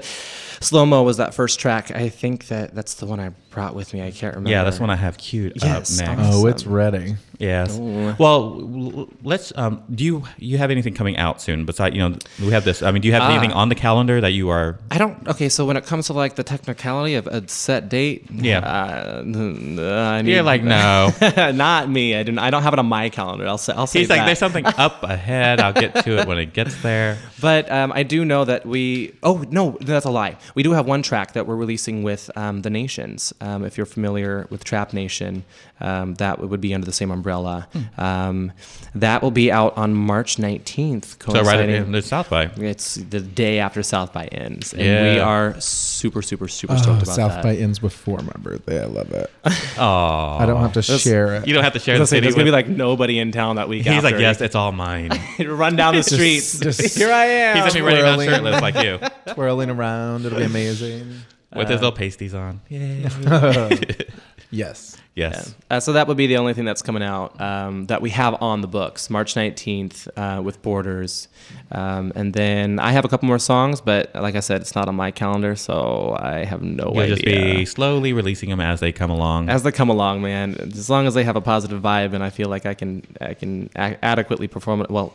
slow 0.61 0.85
mo 0.85 1.03
was 1.03 1.17
that 1.17 1.33
first 1.33 1.59
track. 1.59 1.91
I 1.91 2.09
think 2.09 2.47
that 2.47 2.73
that's 2.73 2.95
the 2.95 3.05
one 3.05 3.19
I 3.19 3.29
brought 3.49 3.75
with 3.75 3.93
me. 3.93 4.01
I 4.01 4.11
can't 4.11 4.33
remember. 4.35 4.49
Yeah, 4.49 4.63
that's 4.63 4.79
one 4.79 4.89
I 4.89 4.95
have 4.95 5.17
queued 5.17 5.53
Yes. 5.61 5.99
up 5.99 6.07
next. 6.07 6.21
Oh, 6.33 6.47
it's 6.47 6.65
ready. 6.65 7.15
Yes. 7.37 7.77
Oh. 7.79 8.15
Well, 8.19 9.09
let's. 9.23 9.51
Um, 9.57 9.81
do 9.93 10.03
you 10.03 10.23
you 10.37 10.57
have 10.59 10.69
anything 10.71 10.93
coming 10.93 11.17
out 11.17 11.41
soon? 11.41 11.65
Besides, 11.65 11.95
you 11.95 12.07
know, 12.07 12.15
we 12.39 12.51
have 12.51 12.63
this. 12.63 12.81
I 12.83 12.91
mean, 12.91 13.01
do 13.01 13.07
you 13.07 13.13
have 13.15 13.23
Ah. 13.23 13.31
anything 13.31 13.51
on 13.51 13.69
the 13.69 13.75
calendar 13.75 14.21
that 14.21 14.31
you 14.33 14.49
are? 14.49 14.77
I 14.91 14.97
don't. 14.99 15.27
Okay, 15.27 15.49
so 15.49 15.65
when 15.65 15.75
it 15.75 15.85
comes 15.85 16.05
to 16.07 16.13
like 16.13 16.35
the 16.35 16.43
technicality 16.43 17.15
of 17.15 17.25
a 17.27 17.47
set 17.47 17.89
date, 17.89 18.27
Yeah. 18.31 18.59
uh, 18.59 19.23
I 19.25 20.21
need, 20.21 20.31
You're 20.31 20.43
like, 20.43 20.63
no. 20.63 21.11
not 21.53 21.89
me. 21.89 22.15
I 22.15 22.21
don't. 22.23 22.37
I 22.37 22.51
don't 22.51 22.61
have 22.63 22.73
it 22.73 22.79
on 22.79 22.85
my 22.85 23.09
calendar. 23.09 23.47
I'll 23.47 23.57
say. 23.57 23.73
I'll 23.73 23.87
say 23.87 23.99
He's 23.99 24.09
like, 24.09 24.19
that. 24.19 24.25
there's 24.27 24.39
something 24.39 24.65
up 24.65 25.01
ahead. 25.15 25.59
I'll 25.59 25.73
get 25.73 25.95
to 26.03 26.19
it 26.19 26.27
when 26.27 26.37
it 26.37 26.53
gets 26.53 26.79
there. 26.83 27.17
But 27.41 27.71
um, 27.71 27.91
I 27.93 28.03
do 28.03 28.23
know 28.23 28.45
that 28.45 28.65
we. 28.67 29.13
Oh 29.23 29.43
no, 29.49 29.77
that's 29.81 30.05
a 30.05 30.11
lie. 30.11 30.37
We 30.55 30.63
do 30.63 30.71
have 30.71 30.85
one 30.85 31.01
track 31.01 31.33
that 31.33 31.47
we're 31.47 31.55
releasing 31.55 32.03
with 32.03 32.29
um, 32.35 32.61
the 32.61 32.69
Nations. 32.69 33.33
Um, 33.41 33.63
if 33.65 33.77
you're 33.77 33.85
familiar 33.85 34.47
with 34.49 34.63
Trap 34.63 34.93
Nation, 34.93 35.43
um, 35.79 36.15
that 36.15 36.39
would 36.39 36.61
be 36.61 36.73
under 36.73 36.85
the 36.85 36.91
same 36.91 37.11
umbrella. 37.11 37.67
Um, 37.97 38.51
that 38.95 39.21
will 39.21 39.31
be 39.31 39.51
out 39.51 39.77
on 39.77 39.93
March 39.93 40.37
19th. 40.37 41.05
So 41.05 41.31
right 41.33 41.43
coinciding- 41.45 41.75
at 41.75 41.91
the 41.91 42.01
South 42.01 42.29
by. 42.29 42.45
It's 42.57 42.95
the 42.95 43.19
day 43.19 43.59
after 43.59 43.81
South 43.83 44.13
by 44.13 44.25
ends, 44.27 44.73
and 44.73 44.81
Yeah. 44.81 45.13
we 45.13 45.19
are 45.19 45.59
super, 45.59 46.21
super, 46.21 46.47
super 46.47 46.73
Oh, 46.73 46.77
stoked 46.77 47.03
about 47.03 47.15
South 47.15 47.31
that. 47.31 47.43
by 47.43 47.55
ends 47.55 47.79
before 47.79 48.19
my 48.19 48.33
birthday. 48.39 48.81
I 48.81 48.85
love 48.85 49.11
it. 49.11 49.29
Oh, 49.77 50.37
I 50.39 50.45
don't 50.45 50.61
have 50.61 50.73
to 50.73 50.81
share 50.81 51.35
it. 51.35 51.47
You 51.47 51.53
don't 51.53 51.63
have 51.63 51.73
to 51.73 51.79
share 51.79 51.95
I 51.95 51.97
the 51.97 52.01
was 52.01 52.09
gonna 52.11 52.17
say, 52.17 52.17
city. 52.17 52.25
there's 52.25 52.35
gonna 52.35 52.45
be 52.45 52.51
like 52.51 52.67
nobody 52.67 53.17
in 53.19 53.31
town 53.31 53.55
that 53.55 53.67
week. 53.69 53.85
He's 53.87 54.03
like, 54.03 54.19
yes, 54.19 54.41
it's 54.41 54.53
all 54.55 54.71
mine. 54.71 55.11
run 55.39 55.75
down 55.75 55.95
the 55.95 56.03
streets. 56.03 56.59
just- 56.59 56.97
Here 56.97 57.11
I 57.11 57.25
am. 57.25 57.55
He's 57.63 57.73
gonna 57.73 57.85
be 57.85 57.91
running 58.01 58.27
down 58.27 58.35
shirtless 58.43 58.61
like 58.61 58.75
you, 58.83 58.99
Twirling 59.33 59.69
around. 59.69 60.25
It'll 60.25 60.39
be 60.41 60.51
amazing. 60.51 61.13
with 61.55 61.69
his 61.69 61.81
little 61.81 61.91
pasties 61.95 62.33
on. 62.33 62.61
Yay. 62.69 63.07
Yes. 64.53 64.97
Yes. 65.15 65.55
Uh, 65.69 65.79
so 65.79 65.93
that 65.93 66.09
would 66.09 66.17
be 66.17 66.27
the 66.27 66.35
only 66.35 66.53
thing 66.53 66.65
that's 66.65 66.81
coming 66.81 67.01
out 67.01 67.39
um, 67.39 67.85
that 67.85 68.01
we 68.01 68.09
have 68.09 68.35
on 68.41 68.59
the 68.59 68.67
books, 68.67 69.09
March 69.09 69.33
19th 69.33 70.09
uh, 70.17 70.41
with 70.41 70.61
Borders. 70.61 71.29
Um, 71.71 72.11
and 72.15 72.33
then 72.33 72.77
I 72.77 72.91
have 72.91 73.05
a 73.05 73.07
couple 73.07 73.27
more 73.27 73.39
songs, 73.39 73.79
but 73.79 74.13
like 74.13 74.35
I 74.35 74.41
said, 74.41 74.59
it's 74.59 74.75
not 74.75 74.89
on 74.89 74.95
my 74.95 75.09
calendar, 75.09 75.55
so 75.55 76.17
I 76.19 76.43
have 76.43 76.61
no 76.61 76.91
You'll 76.93 76.99
idea. 77.03 77.15
just 77.15 77.23
be 77.25 77.63
slowly 77.65 78.11
releasing 78.11 78.49
them 78.49 78.59
as 78.59 78.81
they 78.81 78.91
come 78.91 79.09
along. 79.09 79.47
as 79.49 79.63
they 79.63 79.71
come 79.71 79.87
along, 79.89 80.21
man. 80.21 80.55
As 80.59 80.89
long 80.89 81.07
as 81.07 81.13
they 81.13 81.23
have 81.23 81.37
a 81.37 81.41
positive 81.41 81.81
vibe, 81.81 82.11
and 82.13 82.21
I 82.21 82.29
feel 82.29 82.49
like 82.49 82.65
I 82.65 82.73
can, 82.73 83.03
I 83.21 83.33
can 83.35 83.69
a- 83.77 83.97
adequately 84.03 84.49
perform 84.49 84.81
it. 84.81 84.89
Well, 84.91 85.13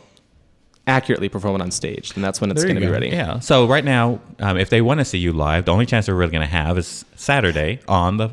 accurately 0.87 1.29
perform 1.29 1.55
it 1.55 1.61
on 1.61 1.69
stage, 1.69 2.13
then 2.13 2.21
that's 2.21 2.41
when 2.41 2.49
it's 2.49 2.63
going 2.63 2.75
to 2.75 2.81
be 2.81 2.87
ready. 2.87 3.09
Yeah. 3.09 3.39
So 3.39 3.67
right 3.67 3.83
now, 3.83 4.19
um, 4.39 4.57
if 4.57 4.69
they 4.69 4.81
want 4.81 4.99
to 4.99 5.05
see 5.05 5.17
you 5.17 5.33
live, 5.33 5.65
the 5.65 5.73
only 5.73 5.85
chance 5.85 6.05
they're 6.07 6.15
really 6.15 6.31
going 6.31 6.47
to 6.47 6.47
have 6.47 6.77
is 6.77 7.05
Saturday 7.15 7.79
on 7.87 8.17
the 8.17 8.31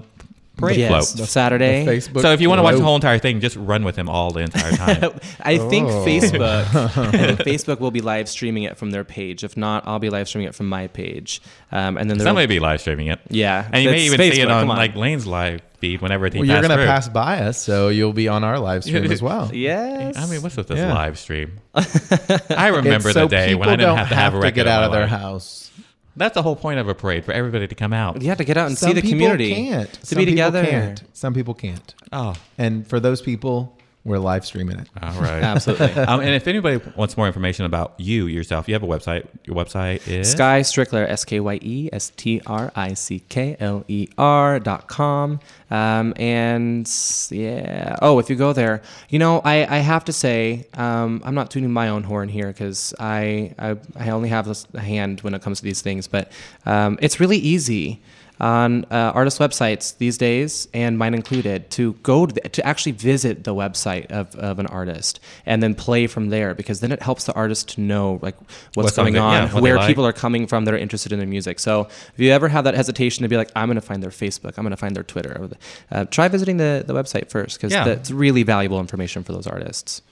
parade 0.56 0.76
Yes, 0.78 1.14
float. 1.14 1.28
Saturday. 1.28 1.84
The 1.84 1.90
Facebook 1.92 2.22
So 2.22 2.32
if 2.32 2.40
you 2.40 2.48
want 2.48 2.60
to 2.60 2.62
watch 2.62 2.76
the 2.76 2.82
whole 2.84 2.94
entire 2.94 3.18
thing, 3.18 3.40
just 3.40 3.56
run 3.56 3.84
with 3.84 3.96
him 3.96 4.08
all 4.08 4.30
the 4.30 4.40
entire 4.40 4.72
time. 4.72 5.12
I 5.40 5.58
think 5.58 5.88
Oh. 5.88 6.04
Facebook, 6.06 6.64
I 6.96 7.10
think 7.10 7.40
Facebook 7.40 7.80
will 7.80 7.90
be 7.90 8.00
live 8.00 8.28
streaming 8.28 8.62
it 8.64 8.76
from 8.76 8.90
their 8.90 9.04
page. 9.04 9.44
If 9.44 9.56
not, 9.56 9.86
I'll 9.86 9.98
be 9.98 10.10
live 10.10 10.28
streaming 10.28 10.48
it 10.48 10.54
from 10.54 10.68
my 10.68 10.86
page. 10.86 11.40
Um, 11.72 11.96
and 11.96 12.08
then 12.08 12.18
there 12.18 12.26
Somebody 12.26 12.46
be 12.46 12.60
live 12.60 12.80
streaming 12.80 13.08
it. 13.08 13.20
Yeah, 13.30 13.68
And 13.72 13.82
you 13.82 13.90
may 13.90 14.04
it's 14.06 14.14
even 14.14 14.32
see 14.32 14.40
it 14.40 14.50
on 14.50 14.68
on. 14.70 14.76
like 14.76 14.94
Lane's 14.94 15.26
live 15.26 15.60
feed 15.78 16.00
whenever 16.00 16.28
he 16.28 16.38
Well, 16.38 16.46
you're 16.46 16.62
gonna 16.62 16.76
through. 16.76 16.86
pass 16.86 17.08
by 17.08 17.40
us, 17.40 17.60
so 17.60 17.88
you'll 17.88 18.12
be 18.12 18.28
on 18.28 18.44
our 18.44 18.58
live 18.60 18.84
stream 18.84 19.10
as 19.10 19.20
well. 19.28 19.50
Yes. 19.52 20.16
I 20.16 20.26
mean, 20.26 20.40
what's 20.42 20.56
with 20.56 20.68
this 20.68 20.78
Yeah. 20.78 20.94
live 20.94 21.18
stream? 21.18 21.58
I 21.74 22.68
remember 22.68 22.94
It's 22.94 23.04
the 23.04 23.12
so 23.12 23.28
day 23.28 23.54
when 23.54 23.68
I 23.68 23.72
didn't 23.72 23.88
don't 23.88 23.98
have 23.98 24.08
to 24.10 24.14
have 24.14 24.34
a 24.34 24.40
to 24.42 24.50
get 24.52 24.66
out 24.68 24.80
my 24.80 24.86
of 24.86 24.92
their 24.92 25.00
life. 25.02 25.10
house. 25.10 25.70
That's 26.16 26.34
the 26.34 26.42
whole 26.42 26.56
point 26.56 26.78
of 26.78 26.88
a 26.88 26.94
parade 26.94 27.24
for 27.24 27.32
everybody 27.32 27.66
to 27.66 27.74
come 27.74 27.92
out. 27.92 28.22
you 28.22 28.28
have 28.28 28.38
to 28.38 28.44
get 28.44 28.56
out 28.56 28.68
and 28.68 28.78
Some 28.78 28.90
see 28.90 28.94
the 28.94 29.00
people 29.02 29.10
community. 29.18 29.54
Can't. 29.54 29.92
To 29.92 30.06
Some 30.06 30.16
be 30.18 30.24
people 30.26 30.32
together. 30.32 30.64
Can't. 30.64 31.02
Some 31.12 31.34
people 31.34 31.54
can't. 31.54 31.94
Oh, 32.12 32.34
And 32.56 32.86
for 32.86 33.00
those 33.00 33.20
people, 33.20 33.76
we're 34.04 34.18
live 34.18 34.44
streaming 34.44 34.78
it. 34.78 34.88
all 35.02 35.18
right. 35.20 35.42
Absolutely. 35.42 35.92
um, 36.02 36.20
and 36.20 36.30
if 36.30 36.46
anybody 36.46 36.78
wants 36.94 37.16
more 37.16 37.26
information 37.26 37.64
about 37.64 37.94
you 37.98 38.26
yourself, 38.26 38.68
you 38.68 38.74
have 38.74 38.82
a 38.82 38.86
website. 38.86 39.26
Your 39.44 39.56
website 39.56 40.06
is 40.06 40.30
Skye 40.30 40.60
Strickler, 40.60 41.08
S 41.08 41.24
K 41.24 41.40
Y 41.40 41.58
E 41.62 41.88
S 41.92 42.12
T 42.16 42.42
R 42.46 42.70
I 42.76 42.92
C 42.94 43.20
K 43.28 43.56
L 43.58 43.84
E 43.88 44.08
R 44.18 44.60
dot 44.60 44.88
com. 44.88 45.40
Um, 45.70 46.12
and 46.16 46.88
yeah, 47.30 47.96
oh, 48.02 48.18
if 48.18 48.28
you 48.28 48.36
go 48.36 48.52
there, 48.52 48.82
you 49.08 49.18
know, 49.18 49.40
I, 49.40 49.76
I 49.76 49.78
have 49.78 50.04
to 50.04 50.12
say, 50.12 50.66
um, 50.74 51.22
I'm 51.24 51.34
not 51.34 51.50
tuning 51.50 51.72
my 51.72 51.88
own 51.88 52.02
horn 52.02 52.28
here 52.28 52.48
because 52.48 52.92
I, 53.00 53.54
I, 53.58 53.76
I 53.96 54.10
only 54.10 54.28
have 54.28 54.46
a 54.74 54.80
hand 54.80 55.22
when 55.22 55.34
it 55.34 55.42
comes 55.42 55.58
to 55.58 55.64
these 55.64 55.80
things, 55.80 56.06
but 56.06 56.30
um, 56.66 56.98
it's 57.00 57.20
really 57.20 57.38
easy. 57.38 58.02
On 58.40 58.84
uh, 58.90 59.12
artist 59.14 59.38
websites 59.38 59.96
these 59.98 60.18
days, 60.18 60.66
and 60.74 60.98
mine 60.98 61.14
included, 61.14 61.70
to 61.70 61.92
go 62.02 62.26
to, 62.26 62.34
the, 62.34 62.40
to 62.48 62.66
actually 62.66 62.92
visit 62.92 63.44
the 63.44 63.54
website 63.54 64.06
of, 64.10 64.34
of 64.36 64.58
an 64.58 64.66
artist 64.66 65.20
and 65.46 65.62
then 65.62 65.74
play 65.74 66.06
from 66.06 66.30
there 66.30 66.54
because 66.54 66.80
then 66.80 66.90
it 66.90 67.00
helps 67.00 67.24
the 67.24 67.32
artist 67.34 67.68
to 67.70 67.80
know 67.80 68.18
like 68.22 68.36
what's, 68.74 68.76
What's 68.76 68.98
on 68.98 69.04
going 69.06 69.18
on, 69.18 69.32
yeah, 69.48 69.54
what 69.54 69.62
where 69.62 69.76
like. 69.76 69.86
people 69.86 70.04
are 70.04 70.12
coming 70.12 70.46
from 70.46 70.64
that 70.64 70.74
are 70.74 70.78
interested 70.78 71.12
in 71.12 71.18
their 71.20 71.28
music. 71.28 71.60
So 71.60 71.82
if 71.82 72.14
you 72.16 72.30
ever 72.32 72.48
have 72.48 72.64
that 72.64 72.74
hesitation 72.74 73.22
to 73.22 73.28
be 73.28 73.36
like, 73.36 73.50
I'm 73.54 73.68
going 73.68 73.76
to 73.76 73.80
find 73.80 74.02
their 74.02 74.10
Facebook, 74.10 74.54
I'm 74.58 74.64
going 74.64 74.70
to 74.72 74.76
find 74.76 74.96
their 74.96 75.04
Twitter, 75.04 75.48
uh, 75.92 76.04
try 76.06 76.26
visiting 76.28 76.56
the, 76.56 76.82
the 76.86 76.92
website 76.92 77.30
first 77.30 77.58
because 77.58 77.72
Yeah. 77.72 77.84
that's 77.84 78.10
really 78.10 78.42
valuable 78.42 78.80
information 78.80 79.22
for 79.22 79.32
those 79.32 79.46
artists. 79.46 80.02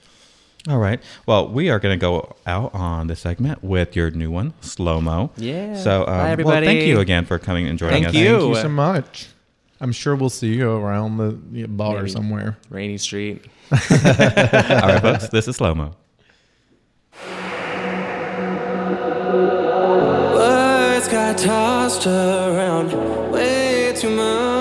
All 0.69 0.77
right. 0.77 1.01
Well, 1.25 1.49
we 1.49 1.69
are 1.69 1.77
going 1.79 1.97
to 1.97 2.01
go 2.01 2.35
out 2.47 2.73
on 2.73 3.07
the 3.07 3.15
segment 3.17 3.63
with 3.63 3.95
your 3.97 4.11
new 4.11 4.31
one, 4.31 4.53
Slow 4.61 5.01
Mo. 5.01 5.31
Yeah. 5.35 5.75
So, 5.75 6.01
um, 6.07 6.37
Bye, 6.37 6.43
Well, 6.43 6.63
thank 6.63 6.83
you 6.85 6.99
again 7.01 7.25
for 7.25 7.37
coming 7.37 7.67
and 7.67 7.77
joining 7.77 8.03
Thank 8.03 8.15
us. 8.15 8.21
you. 8.21 8.39
Thank 8.39 8.55
you 8.55 8.61
so 8.61 8.69
much. 8.69 9.27
I'm 9.81 9.91
sure 9.91 10.15
we'll 10.15 10.29
see 10.29 10.53
you 10.53 10.71
around 10.71 11.17
the 11.17 11.65
bar 11.67 11.97
Maybe. 11.97 12.11
somewhere. 12.11 12.57
Rainey 12.69 12.97
Street. 12.97 13.45
All 13.71 13.77
right, 13.79 15.01
folks. 15.01 15.27
This 15.27 15.49
is 15.49 15.57
Slow 15.57 15.75
Mo. 15.75 15.93
Words 20.33 21.07
got 21.09 21.37
tossed 21.37 22.07
around 22.07 22.91
way 23.31 23.93
too 23.97 24.09
much. 24.15 24.52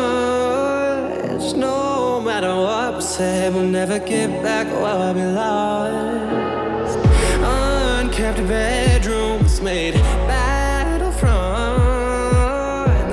Say, 3.12 3.50
we'll 3.50 3.68
never 3.68 3.98
get 3.98 4.42
back 4.42 4.66
oh, 4.70 4.80
what 4.80 5.14
we 5.14 5.22
lost. 5.22 6.98
Unkept 7.44 8.38
bedrooms 8.48 9.60
made 9.60 9.92
battlefronts. 10.30 11.22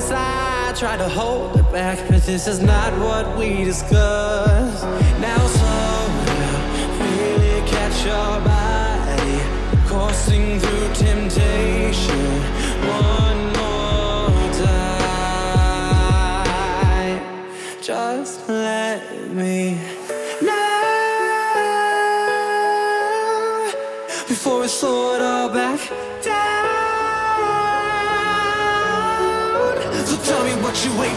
I 0.09 0.73
tried 0.77 0.99
to 0.99 1.09
hold 1.09 1.57
it 1.57 1.69
back, 1.73 1.99
but 2.07 2.23
this 2.23 2.47
is 2.47 2.61
not 2.61 2.97
what 2.99 3.37
we 3.37 3.65
discussed. 3.65 4.85
Now 5.19 5.47
slow 5.57 6.07
down, 6.31 6.61
really 7.01 7.61
catch 7.67 8.05
your 8.05 8.39
body, 8.55 9.37
coursing 9.89 10.59
through 10.61 10.93
temptation. 10.93 12.58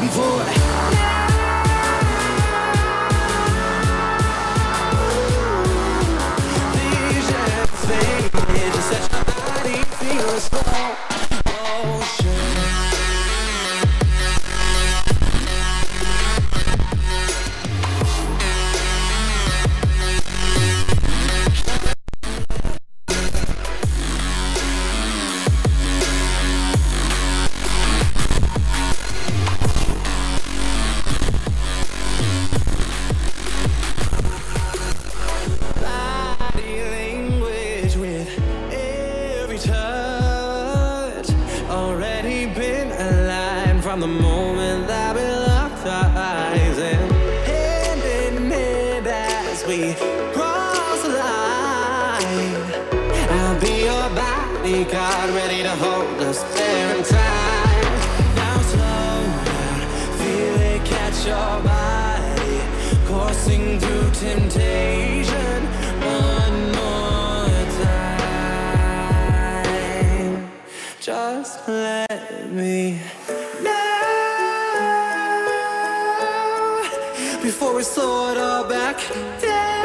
Me 0.01 0.09
what 0.09 0.62
me 72.51 72.99
know 73.63 73.73
before 77.43 77.75
we 77.75 77.83
slow 77.83 78.31
it 78.33 78.39
all 78.39 78.65
back 78.69 78.97
down. 79.41 79.83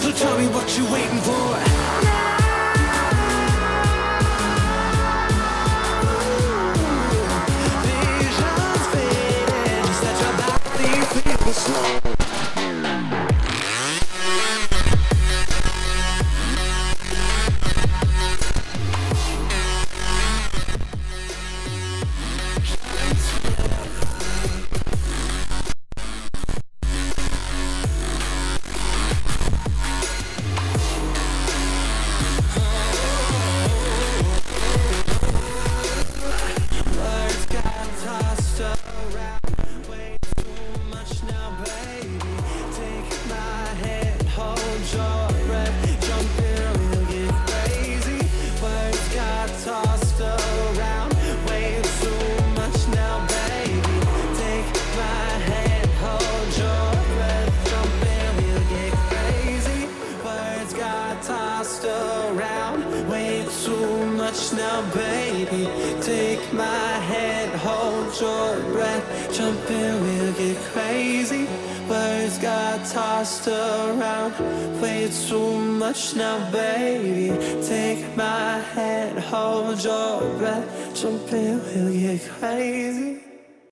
So 0.00 0.10
tell 0.12 0.38
me 0.38 0.46
what 0.48 0.76
you're 0.76 0.92
waiting 0.92 1.20
for. 1.20 1.56
Slow. 11.56 12.05
Now, 76.14 76.38
baby. 76.52 76.65